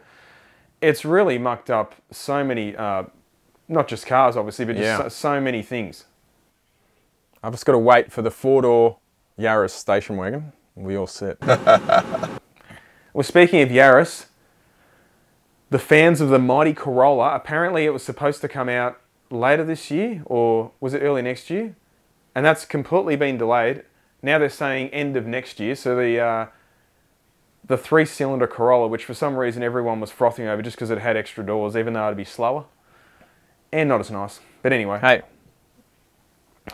it's 0.81 1.05
really 1.05 1.39
mucked 1.39 1.71
up 1.71 1.95
so 2.11 2.43
many, 2.43 2.75
uh, 2.75 3.05
not 3.69 3.87
just 3.89 4.07
cars, 4.07 4.37
obviously, 4.37 4.65
but 4.65 4.73
just 4.77 4.85
Yeah. 4.85 4.99
so, 5.03 5.09
so 5.09 5.41
many 5.41 5.63
things. 5.63 6.07
I've 7.43 7.53
just 7.53 7.65
got 7.65 7.73
to 7.73 7.79
wait 7.79 8.11
for 8.11 8.23
the 8.23 8.31
four-door 8.31 8.99
Yaris 9.39 9.71
station 9.71 10.17
wagon. 10.17 10.53
We 10.75 10.97
all 10.97 11.07
set. 11.07 11.37
Well, 13.15 13.25
speaking 13.25 13.63
of 13.63 13.71
Yaris, 13.71 14.27
the 15.71 15.79
fans 15.79 16.21
of 16.21 16.29
the 16.29 16.39
mighty 16.39 16.73
Corolla, 16.73 17.35
apparently 17.35 17.85
it 17.85 17.91
was 17.91 18.03
supposed 18.03 18.41
to 18.43 18.49
come 18.49 18.69
out 18.69 19.01
later 19.31 19.65
this 19.65 19.91
year, 19.91 20.23
or 20.25 20.73
was 20.81 20.95
it 20.95 21.01
early 21.01 21.23
next 21.23 21.51
year? 21.51 21.77
And 22.35 22.45
that's 22.45 22.65
completely 22.65 23.17
been 23.17 23.39
delayed. 23.39 23.83
Now 24.23 24.39
they're 24.39 24.49
saying 24.49 24.91
end 24.91 25.17
of 25.17 25.27
next 25.27 25.59
year. 25.59 25.75
So 25.75 25.97
the 25.97 26.19
uh, 26.21 26.47
the 27.65 27.77
three-cylinder 27.77 28.47
Corolla, 28.47 28.87
which 28.87 29.05
for 29.05 29.15
some 29.15 29.37
reason 29.37 29.63
everyone 29.63 30.01
was 30.01 30.13
frothing 30.13 30.47
over 30.47 30.63
just 30.63 30.77
because 30.77 30.91
it 30.91 30.99
had 30.99 31.17
extra 31.17 31.45
doors, 31.45 31.77
even 31.77 31.95
though 31.95 32.07
it'd 32.07 32.17
be 32.17 32.25
slower 32.25 32.65
and 33.73 33.89
not 33.89 34.01
as 34.01 34.11
nice. 34.11 34.41
But 34.63 34.73
anyway, 34.73 35.01
hey, 35.01 35.23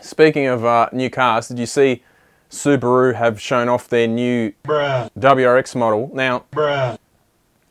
speaking 0.00 0.46
of 0.46 0.64
uh, 0.64 0.88
new 0.92 1.08
cars, 1.08 1.48
did 1.48 1.58
you 1.58 1.66
see 1.66 2.02
Subaru 2.52 3.14
have 3.14 3.40
shown 3.40 3.68
off 3.68 3.88
their 3.88 4.06
new 4.06 4.52
WRX 5.18 5.74
model. 5.74 6.10
Now, 6.12 6.44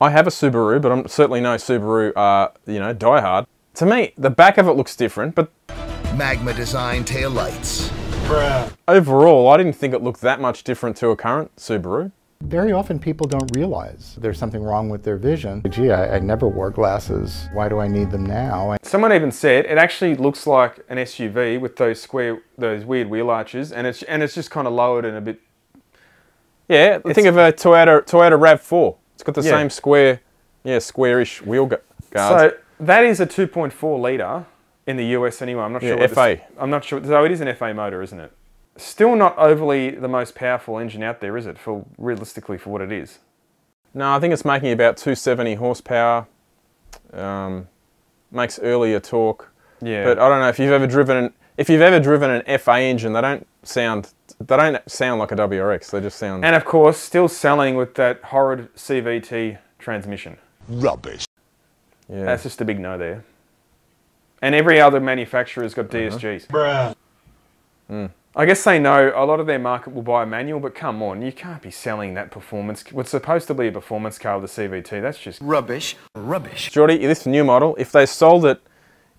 I 0.02 0.10
have 0.10 0.26
a 0.26 0.32
Subaru, 0.32 0.82
but 0.82 0.92
I'm 0.92 1.08
certainly 1.08 1.42
no 1.42 1.58
Subaru, 1.58 2.12
uh, 2.16 2.50
you 2.66 2.80
know, 2.80 2.92
diehard. 2.92 3.46
To 3.76 3.86
me, 3.86 4.14
the 4.18 4.32
back 4.32 4.58
of 4.58 4.68
it 4.68 4.72
looks 4.72 4.96
different, 4.96 5.36
but 5.36 5.52
Magma 6.16 6.56
design 6.56 7.04
taillights. 7.04 7.90
Bruh. 8.26 8.74
Overall, 8.88 9.50
I 9.50 9.58
didn't 9.58 9.74
think 9.74 9.94
it 9.94 10.02
looked 10.02 10.22
that 10.22 10.42
much 10.42 10.64
different 10.64 10.98
to 10.98 11.10
a 11.10 11.16
current 11.16 11.56
Subaru. 11.56 12.12
Very 12.42 12.72
often 12.72 12.98
people 12.98 13.28
don't 13.28 13.56
realize 13.56 14.18
there's 14.20 14.40
something 14.40 14.64
wrong 14.64 14.90
with 14.90 15.04
their 15.04 15.18
vision. 15.18 15.62
Gee, 15.70 15.92
I, 15.92 16.16
I 16.16 16.20
never 16.20 16.48
wore 16.48 16.72
glasses. 16.72 17.48
Why 17.54 17.70
do 17.70 17.78
I 17.78 17.88
need 17.88 18.10
them 18.10 18.26
now? 18.26 18.78
Someone 18.82 19.14
even 19.14 19.32
said 19.32 19.66
it 19.66 19.78
actually 19.78 20.16
looks 20.16 20.48
like 20.48 20.84
an 20.90 20.98
SUV 20.98 21.62
with 21.62 21.76
those 21.76 22.02
square, 22.02 22.42
those 22.58 22.86
weird 22.86 23.08
wheel 23.08 23.30
arches, 23.30 23.72
and 23.72 23.86
it's 23.86 24.02
and 24.04 24.24
it's 24.24 24.34
just 24.34 24.50
kind 24.50 24.66
of 24.66 24.74
lowered 24.74 25.06
and 25.06 25.16
a 25.16 25.22
bit. 25.22 25.42
Yeah, 26.68 26.98
think 26.98 27.28
of 27.28 27.38
a 27.38 27.54
Toyota 27.54 28.02
Toyota 28.04 28.40
Rav4. 28.40 28.98
It's 29.22 29.24
got 29.24 29.36
the 29.36 29.48
Yeah. 29.48 29.52
same 29.60 29.70
square, 29.70 30.20
yeah, 30.64 30.80
squarish 30.80 31.44
wheel 31.44 31.68
gu- 31.68 31.78
guards. 32.10 32.54
So 32.56 32.58
that 32.80 33.04
is 33.06 33.20
a 33.20 33.28
2.4 33.28 34.00
liter 34.02 34.46
in 34.88 34.98
the 34.98 35.06
US 35.18 35.44
anyway. 35.44 35.62
I'm 35.62 35.74
not 35.74 35.84
Yeah, 35.84 35.90
sure. 35.90 35.98
what 36.00 36.10
This, 36.16 36.40
I'm 36.60 36.72
not 36.72 36.84
sure. 36.84 37.04
So 37.04 37.24
it 37.24 37.32
is 37.32 37.40
an 37.40 37.48
FA 37.48 37.72
motor, 37.72 38.02
isn't 38.02 38.20
it? 38.20 38.32
Still 38.78 39.16
not 39.16 39.38
overly 39.38 39.92
the 39.92 40.08
most 40.08 40.34
powerful 40.34 40.80
engine 40.80 41.04
out 41.04 41.20
there, 41.22 41.38
is 41.38 41.46
it? 41.46 41.60
For 41.60 41.86
realistically, 42.00 42.58
for 42.58 42.72
what 42.72 42.82
it 42.82 42.92
is. 42.92 43.20
no, 43.94 44.12
I 44.12 44.20
think 44.20 44.34
it's 44.34 44.44
making 44.46 44.72
about 44.72 44.98
270 44.98 45.54
horsepower. 45.56 46.26
Um, 47.14 47.68
makes 48.32 48.58
earlier 48.58 49.00
torque. 49.00 49.52
Yeah. 49.82 50.04
But 50.04 50.18
I 50.18 50.30
don't 50.30 50.40
know 50.40 50.48
if 50.50 50.58
you've 50.58 50.72
ever 50.72 50.88
driven 50.88 51.18
an 51.18 51.34
if 51.58 51.70
you've 51.70 51.82
ever 51.82 52.00
driven 52.00 52.32
an 52.32 52.58
FA 52.60 52.80
engine, 52.80 53.14
they 53.14 53.22
don't 53.22 53.46
sound 53.62 54.14
they 54.40 54.58
don't 54.58 54.90
sound 54.90 55.20
like 55.20 55.32
a 55.32 55.36
WRX. 55.36 55.92
They 55.92 56.00
just 56.02 56.18
sound 56.18 56.44
and 56.46 56.56
of 56.56 56.66
course, 56.66 56.98
still 56.98 57.28
selling 57.28 57.76
with 57.76 57.96
that 57.96 58.22
horrid 58.24 58.74
CVT 58.76 59.58
transmission. 59.80 60.38
Rubbish. 60.68 61.26
yeah. 62.10 62.24
That's 62.26 62.44
just 62.44 62.62
a 62.62 62.66
big 62.66 62.80
no 62.80 62.98
there. 62.98 63.24
And 64.42 64.56
every 64.56 64.80
other 64.82 65.00
manufacturer's 65.00 65.74
got 65.74 65.86
Uh-huh. 65.94 66.18
DSGs. 66.18 66.96
Hmm. 67.88 68.06
I 68.34 68.46
guess 68.46 68.64
they 68.64 68.80
know 68.80 69.12
a 69.14 69.26
lot 69.26 69.42
of 69.42 69.46
their 69.48 69.60
market 69.60 69.94
will 69.94 70.04
buy 70.04 70.24
a 70.24 70.26
manual, 70.26 70.62
but 70.62 70.74
come 70.74 71.04
on, 71.04 71.22
you 71.22 71.34
can't 71.34 71.62
be 71.62 71.70
selling 71.70 72.14
that 72.14 72.32
performance. 72.32 72.84
What's 72.92 73.10
supposed 73.12 73.48
to 73.48 73.54
be 73.54 73.68
a 73.68 73.72
performance 73.74 74.18
car 74.18 74.40
with 74.40 74.58
a 74.58 74.62
CVT? 74.62 75.02
That's 75.02 75.20
just 75.20 75.42
Rubbish. 75.42 75.98
Rubbish. 76.16 76.72
Jordy, 76.72 76.98
this 77.06 77.26
new 77.26 77.44
model, 77.44 77.76
if 77.78 77.92
they 77.92 78.06
sold 78.06 78.46
it 78.46 78.62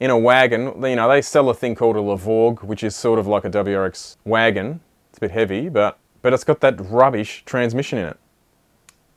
in 0.01 0.09
a 0.11 0.17
wagon, 0.19 0.83
you 0.83 0.97
know, 0.97 1.09
they 1.11 1.21
sell 1.21 1.51
a 1.51 1.55
thing 1.55 1.75
called 1.75 1.97
a 1.97 2.01
Levorg, 2.01 2.63
which 2.65 2.83
is 2.83 2.97
sort 2.97 3.19
of 3.19 3.27
like 3.27 3.45
a 3.45 3.51
WRX 3.51 4.17
wagon. 4.25 4.81
It's 5.13 5.19
a 5.19 5.21
bit 5.21 5.31
heavy, 5.31 5.69
but 5.69 5.99
but 6.23 6.33
it's 6.33 6.45
got 6.45 6.61
that 6.61 6.81
rubbish 6.81 7.43
transmission 7.45 7.99
in 7.99 8.07
it. 8.07 8.17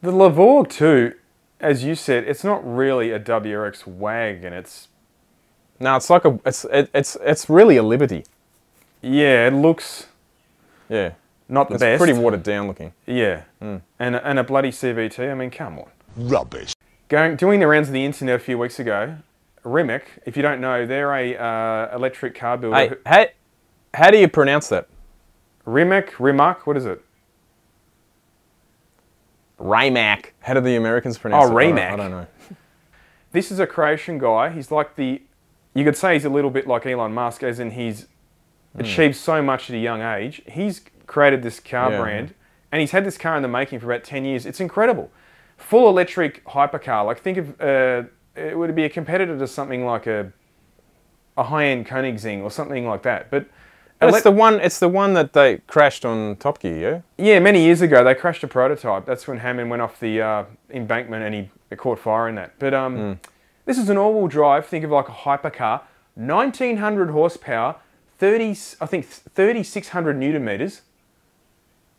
the 0.01 0.11
Levorg 0.11 0.69
too. 0.69 1.13
As 1.61 1.83
you 1.85 1.95
said, 1.95 2.25
it's 2.25 2.43
not 2.43 2.61
really 2.65 3.11
a 3.11 3.19
WRX 3.19 3.87
wagon. 3.87 4.51
It's 4.53 4.89
No, 5.79 5.95
it's 5.95 6.09
like 6.09 6.25
a 6.25 6.37
it's 6.45 6.65
it, 6.65 6.89
it's 6.93 7.15
it's 7.21 7.49
really 7.49 7.77
a 7.77 7.83
Liberty. 7.83 8.25
yeah, 9.01 9.47
it 9.47 9.53
looks 9.53 10.07
Yeah. 10.89 11.11
not 11.47 11.69
the 11.69 11.75
It's 11.75 11.81
best. 11.83 11.99
pretty 12.03 12.19
watered 12.19 12.43
down 12.43 12.67
looking. 12.67 12.91
Yeah, 13.05 13.43
and 13.61 13.81
and 13.99 14.37
a 14.39 14.43
bloody 14.43 14.71
CVT. 14.71 15.31
I 15.31 15.33
mean, 15.33 15.49
come 15.51 15.79
on. 15.79 15.89
Rubbish. 16.17 16.73
Going 17.07 17.35
doing 17.37 17.59
the 17.61 17.67
rounds 17.67 17.87
of 17.87 17.93
the 17.93 18.03
internet 18.03 18.35
a 18.35 18.39
few 18.39 18.57
weeks 18.57 18.79
ago, 18.79 19.15
Rimac. 19.63 20.03
If 20.25 20.35
you 20.35 20.43
don't 20.43 20.59
know, 20.59 20.85
they're 20.85 21.13
a 21.13 21.37
uh, 21.37 21.95
electric 21.95 22.35
car 22.35 22.57
builder. 22.57 22.75
Hey, 22.77 22.87
who- 22.89 22.97
how, 23.05 23.25
how 23.93 24.11
do 24.11 24.17
you 24.17 24.27
pronounce 24.27 24.67
that? 24.69 24.87
Rimac, 25.65 26.19
Rimac. 26.19 26.65
What 26.67 26.77
is 26.77 26.85
it? 26.85 27.01
Rimac. 29.57 30.33
How 30.41 30.53
do 30.53 30.61
the 30.61 30.75
Americans 30.75 31.17
pronounce 31.17 31.49
Oh, 31.49 31.57
it? 31.57 31.61
I 31.61 31.65
don't- 31.65 31.75
Rimac. 31.75 31.93
I 31.93 31.95
don't 31.95 32.11
know. 32.11 32.27
This 33.31 33.51
is 33.51 33.59
a 33.59 33.67
Croatian 33.67 34.17
guy. 34.17 34.49
He's 34.49 34.71
like 34.71 34.95
the, 34.95 35.21
you 35.73 35.83
could 35.83 35.97
say 35.97 36.13
he's 36.13 36.23
a 36.23 36.29
little 36.29 36.49
bit 36.49 36.67
like 36.67 36.85
Elon 36.85 37.13
Musk, 37.13 37.43
as 37.43 37.59
in 37.59 37.71
he's 37.71 38.07
achieved 38.77 39.17
so 39.17 39.41
much 39.41 39.69
at 39.69 39.75
a 39.75 39.79
young 39.79 40.01
age. 40.01 40.41
He's 40.47 40.79
created 41.05 41.43
this 41.43 41.59
car 41.59 41.91
Yeah. 41.91 41.99
brand, 41.99 42.33
and 42.71 42.79
he's 42.79 42.91
had 42.91 43.03
this 43.03 43.17
car 43.17 43.35
in 43.35 43.41
the 43.41 43.49
making 43.49 43.81
for 43.81 43.91
about 43.91 44.05
ten 44.05 44.23
years. 44.23 44.45
It's 44.45 44.61
incredible, 44.61 45.11
full 45.57 45.89
electric 45.89 46.45
hypercar. 46.45 47.05
Like 47.05 47.19
think 47.19 47.37
of, 47.37 47.59
uh, 47.59 48.03
it 48.37 48.57
would 48.57 48.73
be 48.73 48.85
a 48.85 48.89
competitor 48.89 49.37
to 49.37 49.47
something 49.47 49.85
like 49.85 50.07
a, 50.07 50.31
a 51.35 51.43
high-end 51.43 51.87
Koenigsegg 51.87 52.41
or 52.41 52.49
something 52.49 52.87
like 52.87 53.01
that. 53.03 53.29
But, 53.29 53.41
But 53.41 53.47
elec- 53.47 53.47
it's 54.01 54.21
the 54.23 54.31
one. 54.31 54.59
It's 54.59 54.79
the 54.79 54.89
one 54.89 55.13
that 55.13 55.33
they 55.33 55.57
crashed 55.67 56.05
on 56.05 56.35
Top 56.37 56.59
Gear. 56.59 57.03
Yeah. 57.17 57.25
yeah, 57.33 57.39
many 57.39 57.63
years 57.63 57.81
ago 57.81 58.03
they 58.03 58.13
crashed 58.15 58.43
a 58.43 58.47
prototype. 58.47 59.05
That's 59.05 59.27
when 59.27 59.39
Hammond 59.39 59.69
went 59.69 59.81
off 59.81 59.99
the 59.99 60.21
uh, 60.21 60.43
embankment 60.69 61.23
and 61.23 61.33
he 61.35 61.49
it 61.71 61.77
caught 61.77 61.99
fire 61.99 62.27
in 62.29 62.35
that. 62.35 62.53
But 62.59 62.73
um, 62.73 63.19
this 63.65 63.77
is 63.77 63.89
an 63.89 63.97
all-wheel 63.97 64.27
drive. 64.27 64.65
Think 64.67 64.83
of 64.85 64.91
like 64.91 65.07
a 65.09 65.11
hypercar, 65.11 65.81
1900 66.15 67.09
horsepower, 67.09 67.75
30 68.19 68.51
I 68.81 68.85
think 68.85 69.05
3600 69.07 70.17
newton 70.17 70.45
meters. 70.45 70.81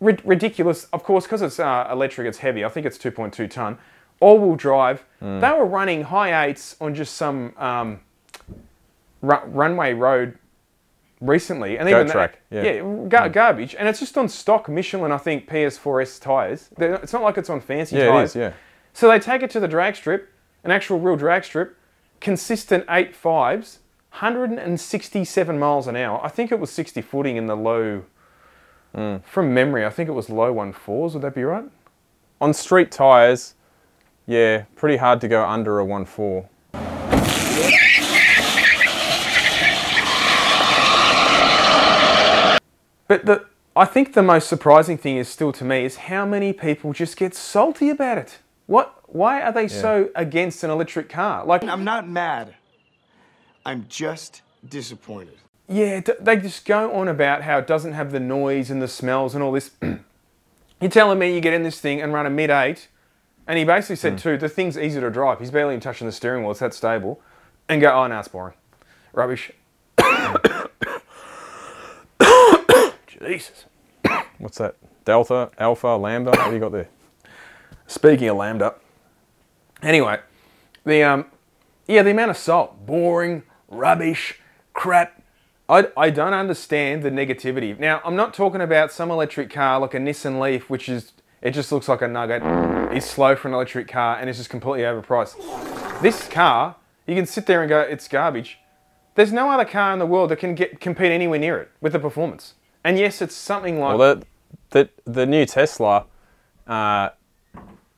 Rid- 0.00 0.24
ridiculous, 0.26 0.84
of 0.92 1.02
course, 1.02 1.24
because 1.24 1.40
it's 1.42 1.58
uh, 1.58 1.88
electric. 1.90 2.28
It's 2.28 2.38
heavy. 2.38 2.64
I 2.64 2.68
think 2.68 2.84
it's 2.86 2.98
2.2 2.98 3.50
ton. 3.50 3.78
All-wheel 4.20 4.56
drive. 4.56 5.04
They 5.20 5.50
were 5.52 5.64
running 5.66 6.02
high 6.04 6.46
eights 6.46 6.76
on 6.80 6.94
just 6.94 7.14
some 7.14 7.54
um, 7.56 8.00
ru- 9.22 9.44
runway 9.46 9.94
road 9.94 10.38
recently, 11.20 11.78
and 11.78 11.88
Go 11.88 12.00
even 12.00 12.06
that- 12.08 12.36
yeah. 12.50 12.62
yeah, 12.62 13.06
gar- 13.08 13.28
garbage, 13.28 13.74
and 13.78 13.88
it's 13.88 14.00
just 14.00 14.16
on 14.18 14.28
stock 14.28 14.68
Michelin, 14.68 15.12
I 15.12 15.18
think 15.18 15.48
PS4S 15.48 16.18
tires. 16.20 16.68
They're- 16.76 16.94
It's 17.02 17.12
not 17.12 17.22
like 17.22 17.38
it's 17.38 17.48
on 17.50 17.60
fancy 17.60 17.96
Yeah, 17.96 18.08
tires. 18.08 18.30
is, 18.30 18.36
yeah. 18.36 18.52
So 18.92 19.08
they 19.08 19.18
take 19.18 19.42
it 19.42 19.50
to 19.50 19.60
the 19.60 19.68
drag 19.68 19.96
strip, 19.96 20.28
an 20.64 20.70
actual 20.70 20.98
real 21.00 21.16
drag 21.16 21.44
strip, 21.44 21.76
consistent 22.20 22.84
eight 22.90 23.14
fives, 23.14 23.78
167 24.12 25.58
miles 25.58 25.86
an 25.86 25.96
hour. 25.96 26.20
I 26.24 26.28
think 26.28 26.50
it 26.50 26.58
was 26.58 26.70
60 26.70 27.02
footing 27.02 27.36
in 27.36 27.46
the 27.46 27.56
low. 27.56 28.02
Hmm. 28.94 29.16
From 29.26 29.52
memory, 29.52 29.84
I 29.84 29.90
think 29.90 30.08
it 30.08 30.12
was 30.12 30.30
low 30.30 30.52
one 30.54 30.72
fours. 30.72 31.12
Would 31.12 31.22
that 31.22 31.34
be 31.34 31.44
right? 31.44 31.64
On 32.40 32.54
street 32.54 32.90
tires, 32.90 33.54
yeah, 34.26 34.64
pretty 34.74 34.96
hard 34.96 35.20
to 35.20 35.28
go 35.28 35.44
under 35.44 35.78
a 35.80 35.84
1.4. 35.84 36.46
But 43.08 43.26
the 43.26 43.46
I 43.76 43.84
think 43.84 44.14
the 44.14 44.22
most 44.22 44.48
surprising 44.48 44.96
thing 44.96 45.18
is 45.18 45.28
still 45.28 45.52
to 45.52 45.64
me 45.64 45.84
is 45.84 45.96
how 45.96 46.24
many 46.24 46.54
people 46.54 46.94
just 46.94 47.18
get 47.18 47.34
salty 47.34 47.90
about 47.90 48.16
it. 48.16 48.38
What? 48.64 48.94
Why 49.06 49.42
are 49.42 49.52
they 49.52 49.68
so 49.68 50.10
against 50.16 50.64
an 50.64 50.70
electric 50.70 51.08
car? 51.08 51.44
Like, 51.44 51.62
I'm 51.62 51.84
not 51.84 52.08
mad. 52.08 52.54
I'm 53.64 53.86
just 53.88 54.42
disappointed. 54.68 55.36
yeah, 55.68 56.00
they 56.20 56.36
just 56.36 56.64
go 56.64 56.92
on 56.92 57.08
about 57.08 57.42
how 57.42 57.58
it 57.58 57.66
doesn't 57.66 57.92
have 57.92 58.12
the 58.12 58.20
noise 58.20 58.70
and 58.70 58.80
the 58.80 58.88
smells 58.88 59.34
and 59.34 59.44
all 59.44 59.52
this. 59.52 59.70
You're 60.80 60.90
telling 60.90 61.18
me 61.18 61.34
you 61.34 61.40
get 61.40 61.54
in 61.54 61.62
this 61.62 61.80
thing 61.80 62.00
and 62.00 62.12
run 62.12 62.26
a 62.26 62.30
mid 62.30 62.50
eight, 62.50 62.88
and 63.46 63.58
he 63.58 63.64
basically 63.64 63.96
said 63.96 64.14
hmm. 64.14 64.18
too, 64.18 64.38
the 64.38 64.48
thing's 64.48 64.78
easy 64.78 65.00
to 65.00 65.10
drive. 65.10 65.38
He's 65.38 65.50
barely 65.50 65.74
even 65.74 65.80
touching 65.80 66.06
the 66.06 66.12
steering 66.12 66.42
wheel; 66.42 66.52
it's 66.52 66.60
that 66.60 66.74
stable. 66.74 67.20
And 67.68 67.80
go, 67.80 67.92
oh 67.92 68.06
no, 68.06 68.18
it's 68.18 68.28
boring, 68.28 68.54
rubbish. 69.12 69.52
Jesus. 73.22 73.66
What's 74.38 74.58
that? 74.58 74.76
Delta, 75.04 75.50
Alpha, 75.58 75.88
Lambda? 75.88 76.30
What 76.30 76.48
do 76.48 76.54
you 76.54 76.60
got 76.60 76.72
there? 76.72 76.88
Speaking 77.86 78.28
of 78.28 78.36
lambda. 78.36 78.74
Anyway, 79.82 80.18
the 80.84 81.02
um, 81.04 81.26
yeah, 81.86 82.02
the 82.02 82.10
amount 82.10 82.32
of 82.32 82.36
salt, 82.36 82.84
boring, 82.84 83.44
rubbish, 83.68 84.40
crap. 84.72 85.22
I, 85.68 85.88
I 85.96 86.10
don't 86.10 86.32
understand 86.32 87.02
the 87.02 87.10
negativity. 87.10 87.78
Now, 87.78 88.00
I'm 88.04 88.16
not 88.16 88.34
talking 88.34 88.60
about 88.60 88.92
some 88.92 89.10
electric 89.10 89.50
car 89.50 89.80
like 89.80 89.94
a 89.94 89.98
Nissan 89.98 90.40
Leaf, 90.40 90.68
which 90.68 90.88
is 90.88 91.12
it 91.42 91.52
just 91.52 91.70
looks 91.70 91.88
like 91.88 92.02
a 92.02 92.08
nugget. 92.08 92.42
It's 92.92 93.06
slow 93.06 93.36
for 93.36 93.46
an 93.46 93.54
electric 93.54 93.86
car 93.86 94.18
and 94.18 94.28
it's 94.28 94.38
just 94.38 94.50
completely 94.50 94.82
overpriced. 94.82 96.02
This 96.02 96.26
car, 96.26 96.74
you 97.06 97.14
can 97.14 97.26
sit 97.26 97.46
there 97.46 97.62
and 97.62 97.68
go, 97.68 97.80
it's 97.80 98.08
garbage. 98.08 98.58
There's 99.14 99.32
no 99.32 99.50
other 99.50 99.64
car 99.64 99.92
in 99.92 100.00
the 100.00 100.06
world 100.06 100.30
that 100.30 100.40
can 100.40 100.56
get 100.56 100.80
compete 100.80 101.12
anywhere 101.12 101.38
near 101.38 101.58
it 101.58 101.70
with 101.80 101.92
the 101.92 102.00
performance. 102.00 102.54
And 102.86 102.96
yes, 103.00 103.20
it's 103.20 103.34
something 103.34 103.80
like 103.80 103.98
Well, 103.98 104.14
the, 104.16 104.26
the, 104.70 104.88
the 105.10 105.26
new 105.26 105.44
Tesla 105.44 106.04
uh, 106.68 107.08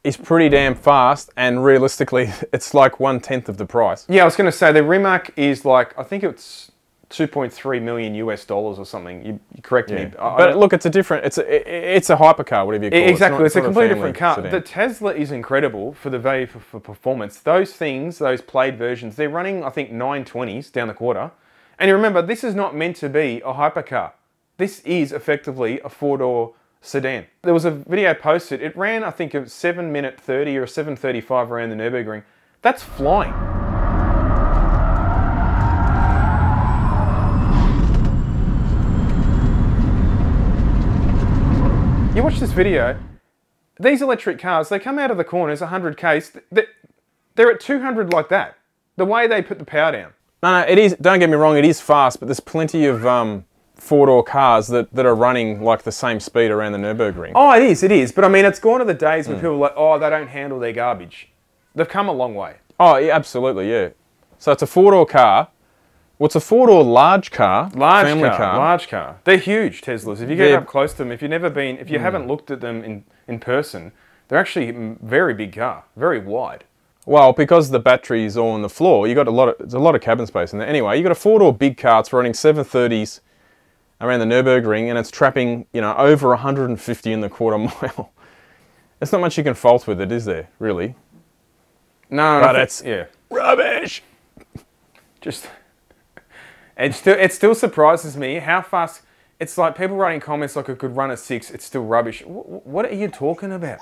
is 0.03 0.17
pretty 0.17 0.49
damn 0.49 0.75
fast, 0.75 1.29
and 1.37 1.63
realistically, 1.63 2.31
it's 2.55 2.73
like 2.73 2.99
one 2.99 3.21
tenth 3.21 3.51
of 3.51 3.59
the 3.59 3.67
price. 3.67 4.07
Yeah, 4.09 4.23
I 4.23 4.25
was 4.25 4.35
going 4.35 4.51
to 4.51 4.57
say 4.57 4.73
the 4.73 4.83
Rimac 4.83 5.33
is 5.37 5.67
like 5.67 5.97
I 5.99 6.05
think 6.05 6.25
it's 6.25 6.73
2.3 7.11 7.83
million 7.83 8.15
US 8.15 8.47
dollars 8.47 8.79
or 8.79 8.87
something. 8.87 9.25
You, 9.27 9.39
you 9.55 9.61
correct 9.63 9.91
me. 9.91 10.11
I- 10.19 10.27
I 10.27 10.37
But 10.39 10.57
look, 10.57 10.73
it's 10.73 10.87
a 10.87 10.91
different. 10.91 11.27
It's 11.27 11.37
a 11.37 11.43
i- 11.45 11.97
it's 11.97 12.09
a 12.09 12.17
hypercar, 12.17 12.65
whatever 12.65 12.85
you 12.87 12.91
call 12.91 13.01
it. 13.01 13.11
exactly, 13.11 13.39
not- 13.41 13.47
it's, 13.47 13.57
a 13.57 13.59
not 13.59 13.65
completely 13.67 13.95
different 13.95 14.17
car. 14.17 14.37
sedan. 14.37 14.51
The 14.53 14.61
Tesla 14.63 15.13
is 15.15 15.33
incredible 15.33 15.93
for 15.93 16.09
the 16.09 16.19
value 16.19 16.47
for, 16.47 16.61
for 16.61 16.81
performance. 16.81 17.41
Those 17.41 17.75
things, 17.75 18.19
those 18.19 18.41
Plaid 18.41 18.79
versions, 18.79 19.17
they're 19.17 19.29
running 19.29 19.63
I 19.65 19.69
think 19.69 19.91
920s 19.93 20.73
down 20.73 20.89
the 20.89 20.95
quarter. 20.95 21.31
And 21.79 21.89
you 21.91 21.95
remember, 21.95 22.23
this 22.23 22.43
is 22.43 22.55
not 22.55 22.75
meant 22.75 22.97
to 22.97 23.11
be 23.11 23.43
a 23.45 23.53
hypercar. 23.53 24.13
This 24.59 24.81
is 24.81 25.13
effectively 25.13 25.79
a 25.85 25.89
four-door 25.89 26.53
sedan. 26.81 27.27
There 27.43 27.55
was 27.55 27.65
a 27.65 27.71
video 27.71 28.13
posted. 28.13 28.61
It 28.61 28.77
ran, 28.77 29.05
I 29.05 29.13
think, 29.13 29.33
a 29.33 29.49
seven 29.49 29.93
minute 29.93 30.21
thirty 30.21 30.57
or 30.57 30.67
seven 30.67 30.97
thirty-five 30.97 31.53
around 31.53 31.71
the 31.71 31.77
Nurburgring. 31.77 32.25
That's 32.61 32.83
flying. 32.83 33.33
You 42.17 42.25
watch 42.25 42.41
this 42.41 42.51
video, 42.51 42.99
these 43.79 44.03
electric 44.03 44.41
cars, 44.41 44.71
they 44.71 44.81
come 44.81 44.99
out 44.99 45.13
of 45.13 45.19
the 45.19 45.25
corners 45.25 45.61
100 45.61 45.97
k's, 45.97 46.33
they're 46.51 47.53
at 47.53 47.61
200 47.61 48.13
like 48.13 48.29
that. 48.31 48.57
The 48.97 49.05
way 49.05 49.29
they 49.29 49.41
put 49.41 49.61
the 49.61 49.65
power 49.65 49.93
down. 49.93 50.15
No, 50.43 50.61
no, 50.61 50.67
it 50.67 50.79
is. 50.79 50.97
Don't 51.01 51.21
get 51.21 51.31
me 51.31 51.37
wrong, 51.37 51.57
it 51.57 51.65
is 51.65 51.81
fast, 51.81 52.19
but 52.19 52.27
there's 52.27 52.41
plenty 52.41 52.87
of 52.87 53.07
um, 53.07 53.45
four-door 53.79 54.25
cars 54.25 54.67
that, 54.69 54.93
that 54.93 55.07
are 55.07 55.15
running 55.15 55.63
like 55.63 55.83
the 55.83 55.93
same 55.93 56.21
speed 56.21 56.51
around 56.51 56.73
the 56.73 56.79
Nurburgring. 56.79 57.33
Oh, 57.35 57.53
it 57.53 57.63
is, 57.63 57.83
it 57.83 57.93
is. 57.93 58.13
But 58.13 58.25
I 58.25 58.29
mean, 58.29 58.45
it's 58.45 58.59
gone 58.59 58.81
to 58.81 58.85
the 58.85 58.95
days 58.95 59.29
when 59.29 59.37
hmm. 59.37 59.43
people 59.43 59.55
are 59.55 59.59
like, 59.59 59.75
oh, 59.77 59.99
they 59.99 60.11
don't 60.11 60.29
handle 60.29 60.59
their 60.59 60.73
garbage. 60.73 61.29
They've 61.75 61.89
come 61.89 62.09
a 62.09 62.13
long 62.13 62.35
way. 62.35 62.57
Oh, 62.81 62.97
yeah, 62.97 63.15
absolutely, 63.15 63.71
yeah. 63.71 63.91
So 64.39 64.53
it's 64.53 64.63
a 64.63 64.67
four-door 64.67 65.07
car. 65.07 65.49
What's 66.19 66.35
a 66.35 66.41
four-door 66.41 66.83
large 66.83 67.31
car? 67.31 67.71
Large 67.75 68.07
family 68.07 68.29
car, 68.31 68.57
large 68.57 68.89
car. 68.89 69.21
They're 69.23 69.39
huge 69.39 69.83
Teslas. 69.83 70.21
If 70.21 70.29
you 70.29 70.37
get 70.37 70.49
They're- 70.49 70.59
up 70.59 70.67
close 70.67 70.93
to 70.93 70.99
them, 70.99 71.13
if 71.13 71.23
you've 71.23 71.31
never 71.31 71.51
been, 71.51 71.79
if 71.79 71.91
you 71.91 71.99
hmm. 71.99 72.05
haven't 72.05 72.27
looked 72.27 72.51
at 72.51 72.61
them 72.61 72.83
in, 72.83 73.05
in 73.29 73.39
person, 73.39 73.93
they're 74.27 74.39
actually 74.39 74.69
a 74.69 74.97
very 75.01 75.35
big 75.35 75.55
car, 75.55 75.85
very 75.97 76.19
wide. 76.19 76.65
Well, 77.07 77.33
because 77.33 77.71
the 77.71 77.79
battery 77.79 78.25
is 78.25 78.37
all 78.37 78.51
on 78.51 78.61
the 78.61 78.69
floor, 78.69 79.09
you 79.09 79.15
got 79.15 79.29
a 79.29 79.31
lot 79.31 79.49
of 79.49 79.57
there's 79.59 79.73
a 79.73 79.79
lot 79.79 79.95
of 79.95 80.03
cabin 80.03 80.27
space 80.27 80.53
in 80.53 80.59
there. 80.59 80.69
Anyway, 80.69 80.97
you 80.99 81.03
got 81.03 81.13
a 81.13 81.15
four-door 81.15 81.55
big 81.55 81.79
car. 81.79 82.01
It's 82.01 82.13
running 82.13 82.33
730s 82.33 83.21
around 84.01 84.21
the 84.21 84.27
Nurburgring, 84.27 84.89
and 84.89 84.99
it's 84.99 85.11
trapping 85.11 85.67
you 85.73 85.81
know 85.81 85.95
over 85.97 86.29
150 86.31 87.13
in 87.13 87.21
the 87.21 87.29
quarter 87.29 87.59
mile. 87.59 88.13
There's 88.99 89.13
not 89.13 89.21
much 89.21 89.39
you 89.39 89.45
can 89.45 89.55
fault 89.55 89.87
with 89.87 90.01
it, 90.01 90.11
is 90.11 90.25
there? 90.25 90.49
Really? 90.59 90.95
No, 92.11 92.41
But 92.41 92.57
it's- 92.57 92.83
yeah. 92.85 93.05
Rubbish. 93.31 94.03
Just 95.21 95.49
it 96.77 96.95
still 96.95 97.17
it 97.19 97.33
still 97.33 97.55
surprises 97.55 98.17
me 98.17 98.37
how 98.37 98.63
fast. 98.63 99.03
It's 99.41 99.57
like 99.57 99.77
people 99.77 99.97
writing 99.97 100.19
comments 100.21 100.57
like 100.57 100.69
it 100.69 100.79
could 100.79 100.97
run 100.97 101.11
a 101.13 101.17
six. 101.17 101.51
It's 101.51 101.65
still 101.65 101.85
rubbish. 101.85 102.23
Wh- 102.23 102.67
What 102.67 102.87
are 102.87 102.95
you 102.95 103.09
talking 103.09 103.53
about? 103.53 103.79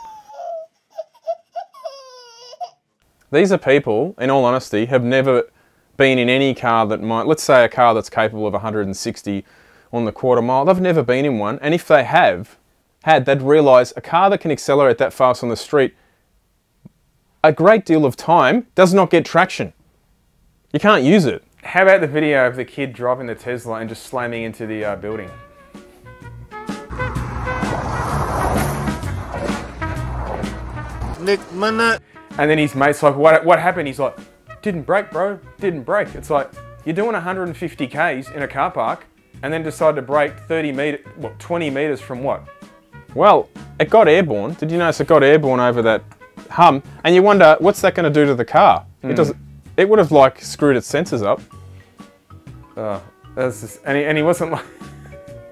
These 3.32 3.52
are 3.52 3.58
people, 3.58 4.14
in 4.18 4.30
all 4.30 4.44
honesty, 4.44 4.87
have 4.87 5.02
never 5.02 5.44
been 5.96 6.18
in 6.18 6.28
any 6.28 6.54
car 6.54 6.87
that 6.87 7.02
might, 7.02 7.26
let's 7.26 7.42
say 7.42 7.64
a 7.64 7.68
car 7.68 7.92
that's 7.94 8.08
capable 8.11 8.46
of 8.46 8.52
160 8.52 9.44
on 9.97 10.05
the 10.05 10.12
quarter 10.12 10.43
mile. 10.43 10.65
They've 10.65 10.81
never 10.81 11.03
been 11.03 11.25
in 11.25 11.38
one, 11.38 11.59
and 11.61 11.75
if 11.75 11.88
they 11.88 12.05
have 12.05 12.57
had, 13.05 13.25
they'd 13.25 13.43
realise 13.43 13.93
a 13.97 14.00
car 14.00 14.31
that 14.31 14.38
can 14.38 14.50
accelerate 14.50 14.99
that 14.99 15.12
fast 15.12 15.43
on 15.43 15.49
the 15.49 15.57
street, 15.57 15.95
a 17.43 17.53
great 17.53 17.85
deal 17.85 18.05
of 18.05 18.17
time 18.17 18.67
does 18.75 18.93
not 18.93 19.11
get 19.11 19.25
traction. 19.25 19.73
You 20.73 20.81
can't 20.81 21.05
use 21.05 21.25
it. 21.25 21.45
How 21.62 21.83
about 21.83 22.00
the 22.00 22.07
video 22.07 22.47
of 22.47 22.57
the 22.57 22.65
kid 22.65 22.93
driving 22.93 23.26
the 23.26 23.35
Tesla 23.35 23.75
and 23.75 23.88
just 23.88 24.05
slamming 24.05 24.43
into 24.43 24.67
the 24.67 24.85
uh, 24.85 24.97
building? 24.97 25.31
Nick 31.21 31.53
Minute. 31.53 32.03
And 32.38 32.50
then 32.50 32.59
his 32.59 32.75
mate's 32.75 33.03
like, 33.03 33.17
what, 33.17 33.45
what 33.45 33.59
happened? 33.59 33.88
He's 33.88 33.99
like, 33.99 34.17
didn't 34.62 34.83
break, 34.83 35.11
bro. 35.11 35.38
Didn't 35.59 35.83
break. 35.83 36.15
It's 36.15 36.31
like, 36.31 36.50
you're 36.85 36.95
doing 36.95 37.12
150 37.12 37.87
Ks 37.87 38.31
in 38.31 38.43
a 38.43 38.49
car 38.49 38.71
park 38.71 39.07
and 39.43 39.52
then 39.52 39.62
decide 39.62 39.97
to 39.97 40.02
break 40.02 40.38
30 40.40 40.73
meter, 40.73 40.99
what, 41.16 41.38
20 41.38 41.71
meters 41.71 42.00
from 42.00 42.23
what? 42.23 42.47
Well, 43.14 43.49
it 43.78 43.90
got 43.90 44.09
airborne. 44.09 44.55
Did 44.55 44.71
you 44.71 44.78
notice 44.78 45.00
it 45.00 45.07
got 45.07 45.23
airborne 45.23 45.61
over 45.61 45.83
that 45.83 46.02
hum? 46.51 46.83
And 47.05 47.14
you 47.14 47.22
wonder, 47.22 47.57
what's 47.61 47.81
that 47.81 47.94
going 47.94 48.12
to 48.12 48.20
do 48.20 48.27
to 48.27 48.35
the 48.35 48.44
car? 48.44 48.85
It 49.03 49.14
does. 49.14 49.33
It 49.77 49.88
would 49.88 49.99
have 49.99 50.12
like 50.12 50.40
screwed 50.40 50.77
its 50.77 50.90
sensors 50.90 51.25
up. 51.25 51.40
Oh, 52.77 53.03
that's 53.35 53.61
just, 53.61 53.81
and, 53.85 53.96
he, 53.96 54.05
and 54.05 54.16
he 54.16 54.22
wasn't 54.22 54.53
like, 54.53 54.64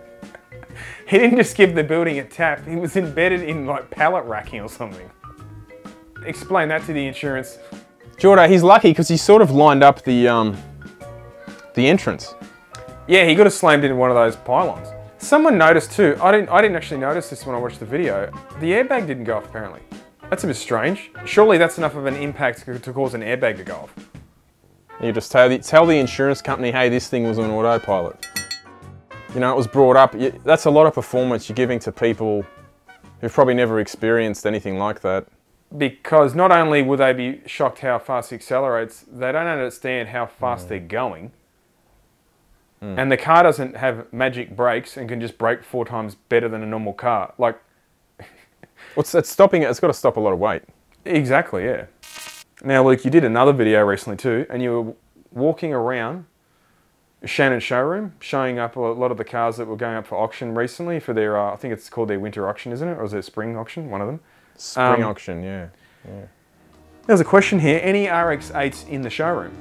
he 1.09 1.19
didn't 1.19 1.39
just 1.39 1.57
give 1.57 1.75
the 1.75 1.85
building 1.85 2.19
a 2.19 2.25
tap. 2.25 2.67
He 2.67 2.77
was 2.77 2.97
embedded 2.97 3.43
in 3.43 3.67
like 3.67 3.91
pallet 3.91 4.25
racking 4.25 4.61
or 4.61 4.69
something. 4.69 5.11
Explain 6.25 6.69
that 6.69 6.85
to 6.87 6.93
the 6.93 7.07
insurance. 7.07 7.59
Jordan, 8.17 8.51
he's 8.51 8.63
lucky 8.63 8.91
because 8.91 9.09
he 9.09 9.17
sort 9.17 9.43
of 9.43 9.51
lined 9.51 9.83
up 9.83 10.03
the 10.05 10.29
um, 10.29 10.57
the 11.75 11.87
entrance. 11.87 12.35
Yeah, 13.07 13.27
he 13.27 13.35
got 13.35 13.45
have 13.45 13.53
slammed 13.53 13.85
into 13.85 13.97
one 13.97 14.11
of 14.11 14.17
those 14.17 14.35
pylons. 14.35 14.89
Someone 15.19 15.59
noticed 15.59 15.93
too. 15.93 16.17
I 16.23 16.33
didn't. 16.33 16.49
I 16.49 16.63
didn't 16.63 16.77
actually 16.77 17.01
notice 17.01 17.29
this 17.29 17.45
when 17.45 17.55
I 17.55 17.59
watched 17.59 17.81
the 17.81 17.87
video. 17.87 18.33
The 18.61 18.73
airbag 18.73 19.07
didn't 19.07 19.25
go 19.25 19.37
off 19.37 19.45
apparently. 19.45 19.81
That's 20.31 20.45
a 20.45 20.47
bit 20.47 20.57
strange. 20.57 21.11
Surely 21.27 21.59
that's 21.59 21.77
enough 21.77 21.97
of 21.97 22.07
an 22.07 22.17
impact 22.17 22.65
to 22.65 22.93
cause 22.93 23.13
an 23.13 23.21
airbag 23.21 23.59
to 23.59 23.65
go 23.65 23.75
off. 23.77 23.95
You 25.03 25.13
just 25.13 25.31
tell 25.31 25.49
the, 25.49 25.59
tell 25.59 25.85
the 25.85 25.99
insurance 25.99 26.41
company, 26.41 26.71
hey, 26.71 26.89
this 26.89 27.09
thing 27.09 27.25
was 27.25 27.39
on 27.39 27.51
autopilot. 27.51 28.27
You 29.35 29.41
know, 29.41 29.53
it 29.53 29.57
was 29.57 29.67
brought 29.67 29.97
up. 29.97 30.15
That's 30.45 30.65
a 30.65 30.71
lot 30.71 30.87
of 30.87 30.95
performance 30.95 31.49
you're 31.49 31.57
giving 31.57 31.79
to 31.81 31.93
people 31.93 32.47
who've 33.21 33.33
probably 33.33 33.55
never 33.55 33.81
experienced 33.81 34.47
anything 34.47 34.79
like 34.79 35.01
that. 35.01 35.27
Because 35.77 36.35
not 36.35 36.53
only 36.53 36.81
will 36.83 36.97
they 36.97 37.13
be 37.13 37.43
shocked 37.47 37.81
how 37.81 37.99
fast 37.99 38.33
it 38.33 38.37
accelerates, 38.37 39.05
they 39.13 39.31
don't 39.33 39.47
understand 39.47 40.09
how 40.09 40.27
fast 40.27 40.69
they're 40.69 40.81
mm. 40.81 40.89
going. 40.89 41.33
And 42.99 43.11
the 43.11 43.17
car 43.17 43.43
doesn't 43.43 43.77
have 43.77 44.13
magic 44.13 44.55
brakes 44.55 44.97
and 44.97 45.09
can 45.09 45.21
just 45.21 45.39
brake 45.39 45.65
four 45.65 45.85
times 45.85 46.15
better 46.15 46.49
than 46.49 46.63
a 46.63 46.67
normal 46.67 46.93
car. 46.93 47.33
Like, 47.39 47.59
What's 48.95 49.15
it's 49.15 49.31
stopping 49.31 49.63
it? 49.63 49.71
It's 49.71 49.81
got 49.81 49.89
to 49.89 49.93
stop 49.95 50.17
a 50.17 50.21
lot 50.21 50.33
of 50.33 50.39
weight. 50.39 50.63
Exactly, 51.05 51.65
yeah. 51.65 51.87
Now, 52.63 52.85
Luke, 52.85 53.05
you 53.05 53.11
did 53.11 53.25
another 53.25 53.53
video 53.53 53.85
recently 53.85 54.17
too, 54.17 54.47
and 54.49 54.63
you 54.63 54.71
were 54.83 54.93
walking 55.33 55.73
around 55.73 56.27
Shannon 57.25 57.61
showroom, 57.61 58.13
showing 58.21 58.59
up 58.59 58.77
a 58.77 58.81
lot 58.81 59.11
of 59.11 59.17
the 59.17 59.25
cars 59.25 59.57
that 59.57 59.67
were 59.67 59.77
going 59.77 59.97
up 59.97 60.07
for 60.07 60.17
auction 60.17 60.55
recently 60.55 61.01
for 61.01 61.13
their, 61.13 61.39
uh, 61.39 61.53
I 61.53 61.57
think 61.57 61.73
it's 61.73 61.89
called 61.89 62.09
their 62.09 62.21
winter 62.21 62.49
auction, 62.49 62.71
isn't 62.73 62.87
it? 62.87 62.99
Or 62.99 63.05
is 63.05 63.15
it 63.15 63.25
spring 63.25 63.57
auction? 63.57 63.91
One 63.91 64.01
of 64.01 64.07
them. 64.07 64.21
Spring 64.57 65.03
Um, 65.03 65.11
auction, 65.11 65.43
yeah. 65.43 65.67
There's 67.07 67.21
a 67.21 67.25
question 67.25 67.59
here. 67.59 67.81
Any 67.83 68.07
RX-8s 68.09 68.89
in 68.89 69.03
the 69.03 69.11
showroom? 69.11 69.57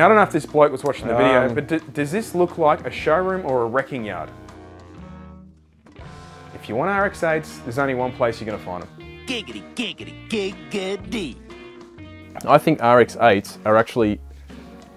Now, 0.00 0.06
I 0.06 0.08
don't 0.08 0.16
know 0.16 0.22
if 0.22 0.32
this 0.32 0.46
bloke 0.46 0.72
was 0.72 0.82
watching 0.82 1.08
the 1.08 1.14
video, 1.14 1.46
Um, 1.46 1.54
but 1.54 1.66
d- 1.68 1.80
does 1.92 2.10
this 2.10 2.34
look 2.34 2.56
like 2.56 2.86
a 2.86 2.90
showroom 2.90 3.44
or 3.44 3.64
a 3.64 3.66
wrecking 3.66 4.02
yard? 4.02 4.30
If 6.54 6.70
you 6.70 6.74
want 6.74 6.88
RX-8s, 6.90 7.64
there's 7.64 7.78
only 7.78 7.92
one 7.92 8.10
place 8.10 8.40
you're 8.40 8.46
going 8.46 8.58
to 8.58 8.64
find 8.64 8.82
them. 8.82 8.88
Giggity, 9.26 9.62
giggity, 9.74 10.54
giggity. 10.70 11.36
I 12.46 12.56
think 12.56 12.78
RX8s 12.80 13.58
are 13.66 13.76
actually 13.76 14.18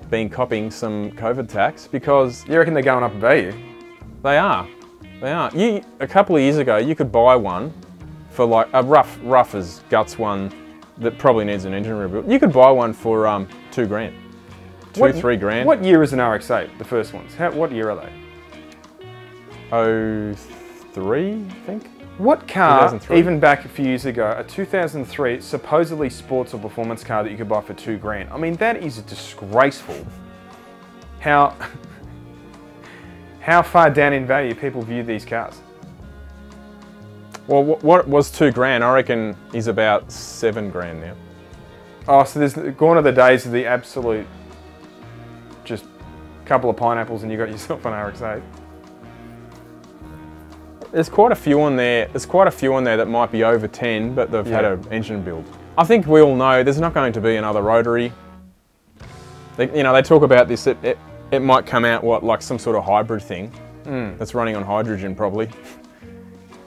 been 0.10 0.30
copying 0.30 0.72
some 0.72 1.12
COVID 1.12 1.50
tax 1.50 1.86
because 1.86 2.48
You 2.48 2.58
reckon 2.58 2.74
they're 2.74 2.82
going 2.82 3.04
up 3.04 3.12
in 3.12 3.20
value? 3.20 3.54
They 4.22 4.38
are. 4.38 4.66
They 5.20 5.34
are. 5.34 5.52
You 5.54 5.84
a 6.00 6.08
couple 6.08 6.38
of 6.38 6.42
years 6.42 6.60
ago, 6.60 6.78
you 6.78 6.96
could 6.96 7.12
buy 7.12 7.36
one 7.36 7.74
for 8.30 8.46
like 8.46 8.70
a 8.72 8.82
rough, 8.82 9.20
rough 9.24 9.54
as 9.54 9.82
guts 9.90 10.18
one 10.18 10.50
that 11.00 11.18
probably 11.18 11.44
needs 11.44 11.66
an 11.66 11.74
engine 11.74 11.98
rebuild. 11.98 12.32
You 12.32 12.40
could 12.40 12.54
buy 12.54 12.72
one 12.72 12.94
for 12.94 13.28
um, 13.28 13.50
two 13.70 13.86
grand, 13.86 14.16
two, 14.94 15.02
What- 15.02 15.16
three 15.16 15.38
grand. 15.38 15.68
What 15.68 15.84
year 15.84 16.04
is 16.04 16.14
an 16.14 16.22
RX-8? 16.22 16.78
The 16.78 16.86
first 16.86 17.14
ones. 17.14 17.34
How, 17.36 17.52
what 17.52 17.72
year 17.72 17.90
are 17.90 17.96
they? 17.96 18.10
Oh, 19.72 20.34
three, 20.94 21.46
I 21.50 21.54
think. 21.66 21.90
What 22.20 22.48
car, 22.48 23.00
even 23.12 23.40
back 23.40 23.66
a 23.66 23.68
few 23.68 23.86
years 23.86 24.06
ago, 24.06 24.36
a 24.38 24.44
2003 24.44 25.42
supposedly 25.42 26.12
sports 26.12 26.54
or 26.54 26.60
performance 26.60 27.04
car 27.04 27.24
that 27.24 27.32
you 27.32 27.38
could 27.38 27.50
buy 27.50 27.60
for 27.62 27.74
two 27.74 27.98
grand? 27.98 28.30
I 28.32 28.38
mean, 28.38 28.54
that 28.58 28.84
is 28.84 29.00
disgraceful. 29.02 30.06
How 31.20 31.56
how 33.40 33.64
far 33.64 33.90
down 33.90 34.14
in 34.14 34.28
value 34.28 34.54
people 34.54 34.84
view 34.84 35.02
these 35.02 35.26
cars? 35.26 35.60
Well, 37.48 37.64
what 37.64 38.08
was 38.08 38.30
two 38.32 38.52
grand? 38.52 38.84
I 38.84 38.94
reckon 38.94 39.36
is 39.52 39.68
about 39.68 40.12
seven 40.12 40.70
grand 40.70 41.02
now. 41.02 41.16
Oh, 42.08 42.24
so 42.26 42.38
there's 42.40 42.54
gone 42.54 42.98
are 42.98 43.02
the 43.02 43.12
days 43.12 43.46
of 43.46 43.52
the 43.52 43.66
absolute, 43.66 44.28
couple 46.46 46.70
of 46.70 46.78
pineapples 46.78 47.24
and 47.24 47.32
you 47.32 47.38
got 47.38 47.50
yourself 47.52 47.86
an 47.86 47.94
RX-8. 47.94 48.42
There's 50.92 51.10
quite 51.10 51.32
a 51.32 51.36
few 51.36 51.62
on 51.62 51.76
there. 51.76 52.08
There's 52.08 52.26
quite 52.26 52.48
a 52.48 52.52
few 52.52 52.74
on 52.76 52.84
there 52.84 52.98
that 52.98 53.08
might 53.08 53.32
be 53.32 53.44
over 53.44 53.68
10, 53.68 54.14
but 54.14 54.32
they've 54.32 54.46
had 54.46 54.64
an 54.64 54.88
engine 54.92 55.24
build. 55.24 55.44
I 55.76 55.84
think 55.84 56.06
we 56.06 56.22
all 56.22 56.36
know 56.36 56.62
there's 56.62 56.80
not 56.80 56.94
going 56.94 57.12
to 57.14 57.22
be 57.22 57.36
another 57.36 57.64
rotary. 57.64 58.12
They, 59.58 59.76
you 59.76 59.82
know, 59.82 59.92
they 59.92 60.04
talk 60.04 60.22
about 60.22 60.48
this. 60.48 60.68
It, 60.68 60.78
it, 60.84 61.00
it 61.32 61.40
might 61.40 61.66
come 61.66 61.84
out 61.84 62.04
what 62.04 62.24
like 62.24 62.44
some 62.44 62.60
sort 62.60 62.76
of 62.76 62.84
hybrid 62.86 63.24
thing 63.24 63.52
that's 64.18 64.36
running 64.36 64.56
on 64.56 64.64
hydrogen 64.64 65.16
probably. 65.16 65.50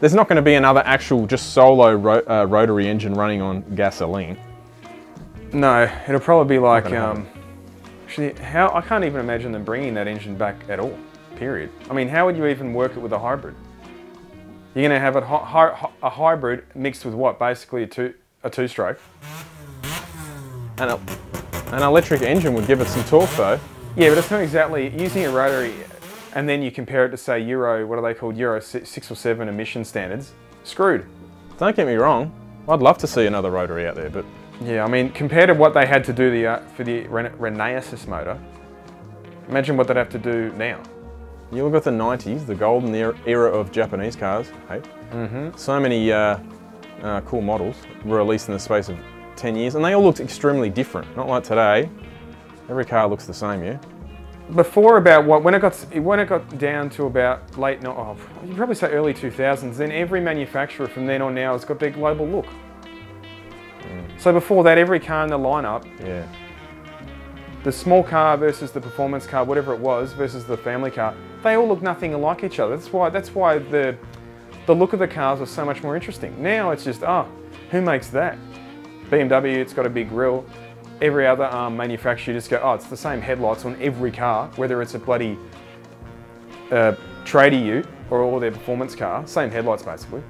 There's 0.01 0.15
not 0.15 0.29
going 0.29 0.37
to 0.37 0.43
be 0.43 0.55
another 0.55 0.83
actual 0.85 1.27
just 1.27 1.53
solo 1.53 1.95
ro- 1.95 2.23
uh, 2.29 2.47
rotary 2.47 2.89
engine 2.89 3.15
running 3.15 3.41
on 3.41 3.63
gasoline. 3.75 4.37
No, 5.53 5.91
it'll 6.07 6.21
probably 6.21 6.57
be 6.57 6.59
like 6.59 6.93
um, 6.93 7.27
Actually, 8.07 8.35
how 8.35 8.73
I 8.73 8.83
can't 8.83 9.05
even 9.05 9.19
imagine 9.19 9.51
them 9.51 9.65
bringing 9.65 9.93
that 9.95 10.07
engine 10.07 10.37
back 10.37 10.55
at 10.69 10.79
all. 10.79 10.97
Period. 11.35 11.71
I 11.91 11.93
mean, 11.93 12.07
how 12.09 12.25
would 12.25 12.37
you 12.37 12.47
even 12.47 12.73
work 12.73 12.93
it 12.93 13.01
with 13.01 13.13
a 13.13 13.19
hybrid? 13.19 13.57
You're 14.75 14.89
going 14.89 14.91
to 14.91 15.01
have 15.01 15.17
a, 15.17 15.91
a 16.03 16.09
hybrid 16.09 16.65
mixed 16.77 17.05
with 17.05 17.15
what? 17.15 17.41
Basically 17.41 17.83
a 17.83 17.87
two 17.89 18.15
a 18.45 18.49
two-stroke. 18.49 19.01
And 20.79 20.91
a, 20.91 21.01
an 21.75 21.83
electric 21.83 22.23
engine 22.23 22.55
would 22.55 22.69
give 22.69 22.81
it 22.81 22.87
some 22.87 23.03
torque 23.05 23.31
though. 23.31 23.59
Yeah, 23.97 24.11
but 24.11 24.19
it's 24.19 24.31
not 24.31 24.41
exactly 24.41 24.89
using 24.97 25.25
a 25.25 25.31
rotary, 25.31 25.75
and 26.35 26.49
then 26.49 26.63
you 26.63 26.71
compare 26.71 27.07
it 27.07 27.11
to 27.11 27.17
say 27.17 27.41
Euro. 27.41 27.85
What 27.87 27.99
are 27.99 28.03
they 28.03 28.15
called? 28.15 28.37
Euro 28.37 28.61
six 28.61 29.11
or 29.11 29.17
seven 29.17 29.49
emission 29.49 29.85
standards. 29.85 30.33
Screwed. 30.63 31.07
Don't 31.59 31.75
get 31.75 31.87
me 31.89 31.95
wrong, 31.95 32.33
I'd 32.69 32.81
love 32.81 32.99
to 32.99 33.07
see 33.07 33.27
another 33.27 33.51
rotary 33.51 33.87
out 33.87 33.95
there, 33.95 34.11
but 34.11 34.25
Yeah, 34.63 34.85
I 34.85 34.89
mean, 34.89 35.11
compared 35.11 35.49
to 35.49 35.55
what 35.55 35.75
they 35.75 35.87
had 35.87 36.05
to 36.05 36.13
do 36.13 36.31
the, 36.31 36.47
uh, 36.47 36.59
for 36.69 36.85
the 36.85 37.07
Ren- 37.09 37.33
Renesis 37.39 38.07
motor, 38.07 38.39
imagine 39.49 39.77
what 39.77 39.87
they'd 39.89 39.97
have 39.97 40.09
to 40.11 40.19
do 40.19 40.53
now. 40.57 40.83
you 41.53 41.65
look 41.65 41.75
at 41.75 41.85
the 41.85 41.91
90s, 41.91 42.47
the 42.47 42.55
golden 42.55 42.95
era, 42.95 43.51
of 43.51 43.71
Japanese 43.71 44.17
cars, 44.17 44.51
hey? 44.69 44.81
Mm-hmm. 45.13 45.57
So 45.57 45.79
many 45.79 46.11
uh, 46.11 46.39
uh, 47.03 47.21
cool 47.23 47.43
models 47.43 47.77
were 48.05 48.17
released 48.17 48.49
in 48.49 48.55
the 48.55 48.61
space 48.61 48.89
of 48.89 48.99
10 49.37 49.57
years, 49.57 49.75
and 49.75 49.85
they 49.85 49.93
all 49.93 50.03
looked 50.03 50.21
extremely 50.21 50.71
different. 50.71 51.15
Not 51.17 51.29
like 51.29 51.45
today, 51.45 51.91
every 52.71 52.87
car 52.87 53.09
looks 53.09 53.27
the 53.27 53.35
same, 53.35 53.63
yeah? 53.63 53.79
Before 54.55 54.97
about 54.97 55.25
what 55.25 55.43
when 55.43 55.55
it 55.55 55.59
got 55.59 55.75
when 55.97 56.21
it 56.21 56.29
got 56.29 56.57
down 56.57 56.89
to 56.91 57.07
about 57.07 57.59
late 57.59 57.83
no, 57.83 57.91
oh, 57.91 58.47
you 58.47 58.55
probably 58.55 58.77
say 58.77 58.87
early 58.93 59.13
2000s. 59.13 59.77
Then 59.77 59.91
every 59.91 60.21
manufacturer 60.21 60.87
from 60.87 61.05
then 61.05 61.21
on 61.21 61.35
now 61.35 61.53
has 61.53 61.65
got 61.65 61.81
their 61.81 61.91
global 61.91 62.29
look. 62.29 62.47
So 64.19 64.33
before 64.33 64.65
that, 64.65 64.79
every 64.79 65.01
car 65.01 65.25
in 65.25 65.31
the 65.31 65.39
lineup, 65.39 65.85
Yeah. 66.05 66.23
the 67.65 67.73
small 67.73 68.03
car 68.03 68.37
versus 68.37 68.71
the 68.71 68.81
performance 68.81 69.27
car, 69.27 69.45
whatever 69.45 69.73
it 69.73 69.81
was, 69.81 70.13
versus 70.13 70.45
the 70.45 70.57
family 70.57 70.91
car, 70.91 71.15
they 71.43 71.55
all 71.55 71.67
look 71.69 71.83
nothing 71.83 72.19
like 72.21 72.45
each 72.45 72.59
other. 72.59 72.77
That's 72.77 72.93
why 72.93 73.11
that's 73.11 73.35
why 73.35 73.59
the 73.59 73.97
the 74.67 74.75
look 74.75 74.93
of 74.93 74.99
the 74.99 75.09
cars 75.09 75.39
was 75.41 75.51
so 75.51 75.65
much 75.65 75.83
more 75.83 75.95
interesting. 75.95 76.35
Now 76.43 76.71
it's 76.71 76.85
just 76.85 77.03
oh, 77.03 77.27
who 77.71 77.81
makes 77.83 78.09
that? 78.09 78.37
BMW, 79.11 79.57
it's 79.59 79.73
got 79.73 79.87
a 79.87 79.91
big 79.91 80.09
grille. 80.09 80.45
Every 81.01 81.27
other 81.27 81.45
um, 81.45 81.77
manufacturer, 81.77 82.33
you 82.33 82.39
just 82.39 82.51
go, 82.51 82.59
oh, 82.63 82.73
it's 82.73 82.87
the 82.87 82.97
same 82.97 83.21
headlights 83.21 83.65
on 83.65 83.77
every 83.81 84.11
car, 84.11 84.49
whether 84.57 84.81
it's 84.83 84.95
a 84.95 84.99
bloody 84.99 85.39
uh, 86.73 86.95
tradie 87.25 87.65
ute 87.65 87.87
or 88.11 88.23
all 88.23 88.41
their 88.41 88.51
performance 88.51 88.95
car, 88.97 89.27
same 89.27 89.51
headlights 89.51 89.83
basically. 89.83 90.23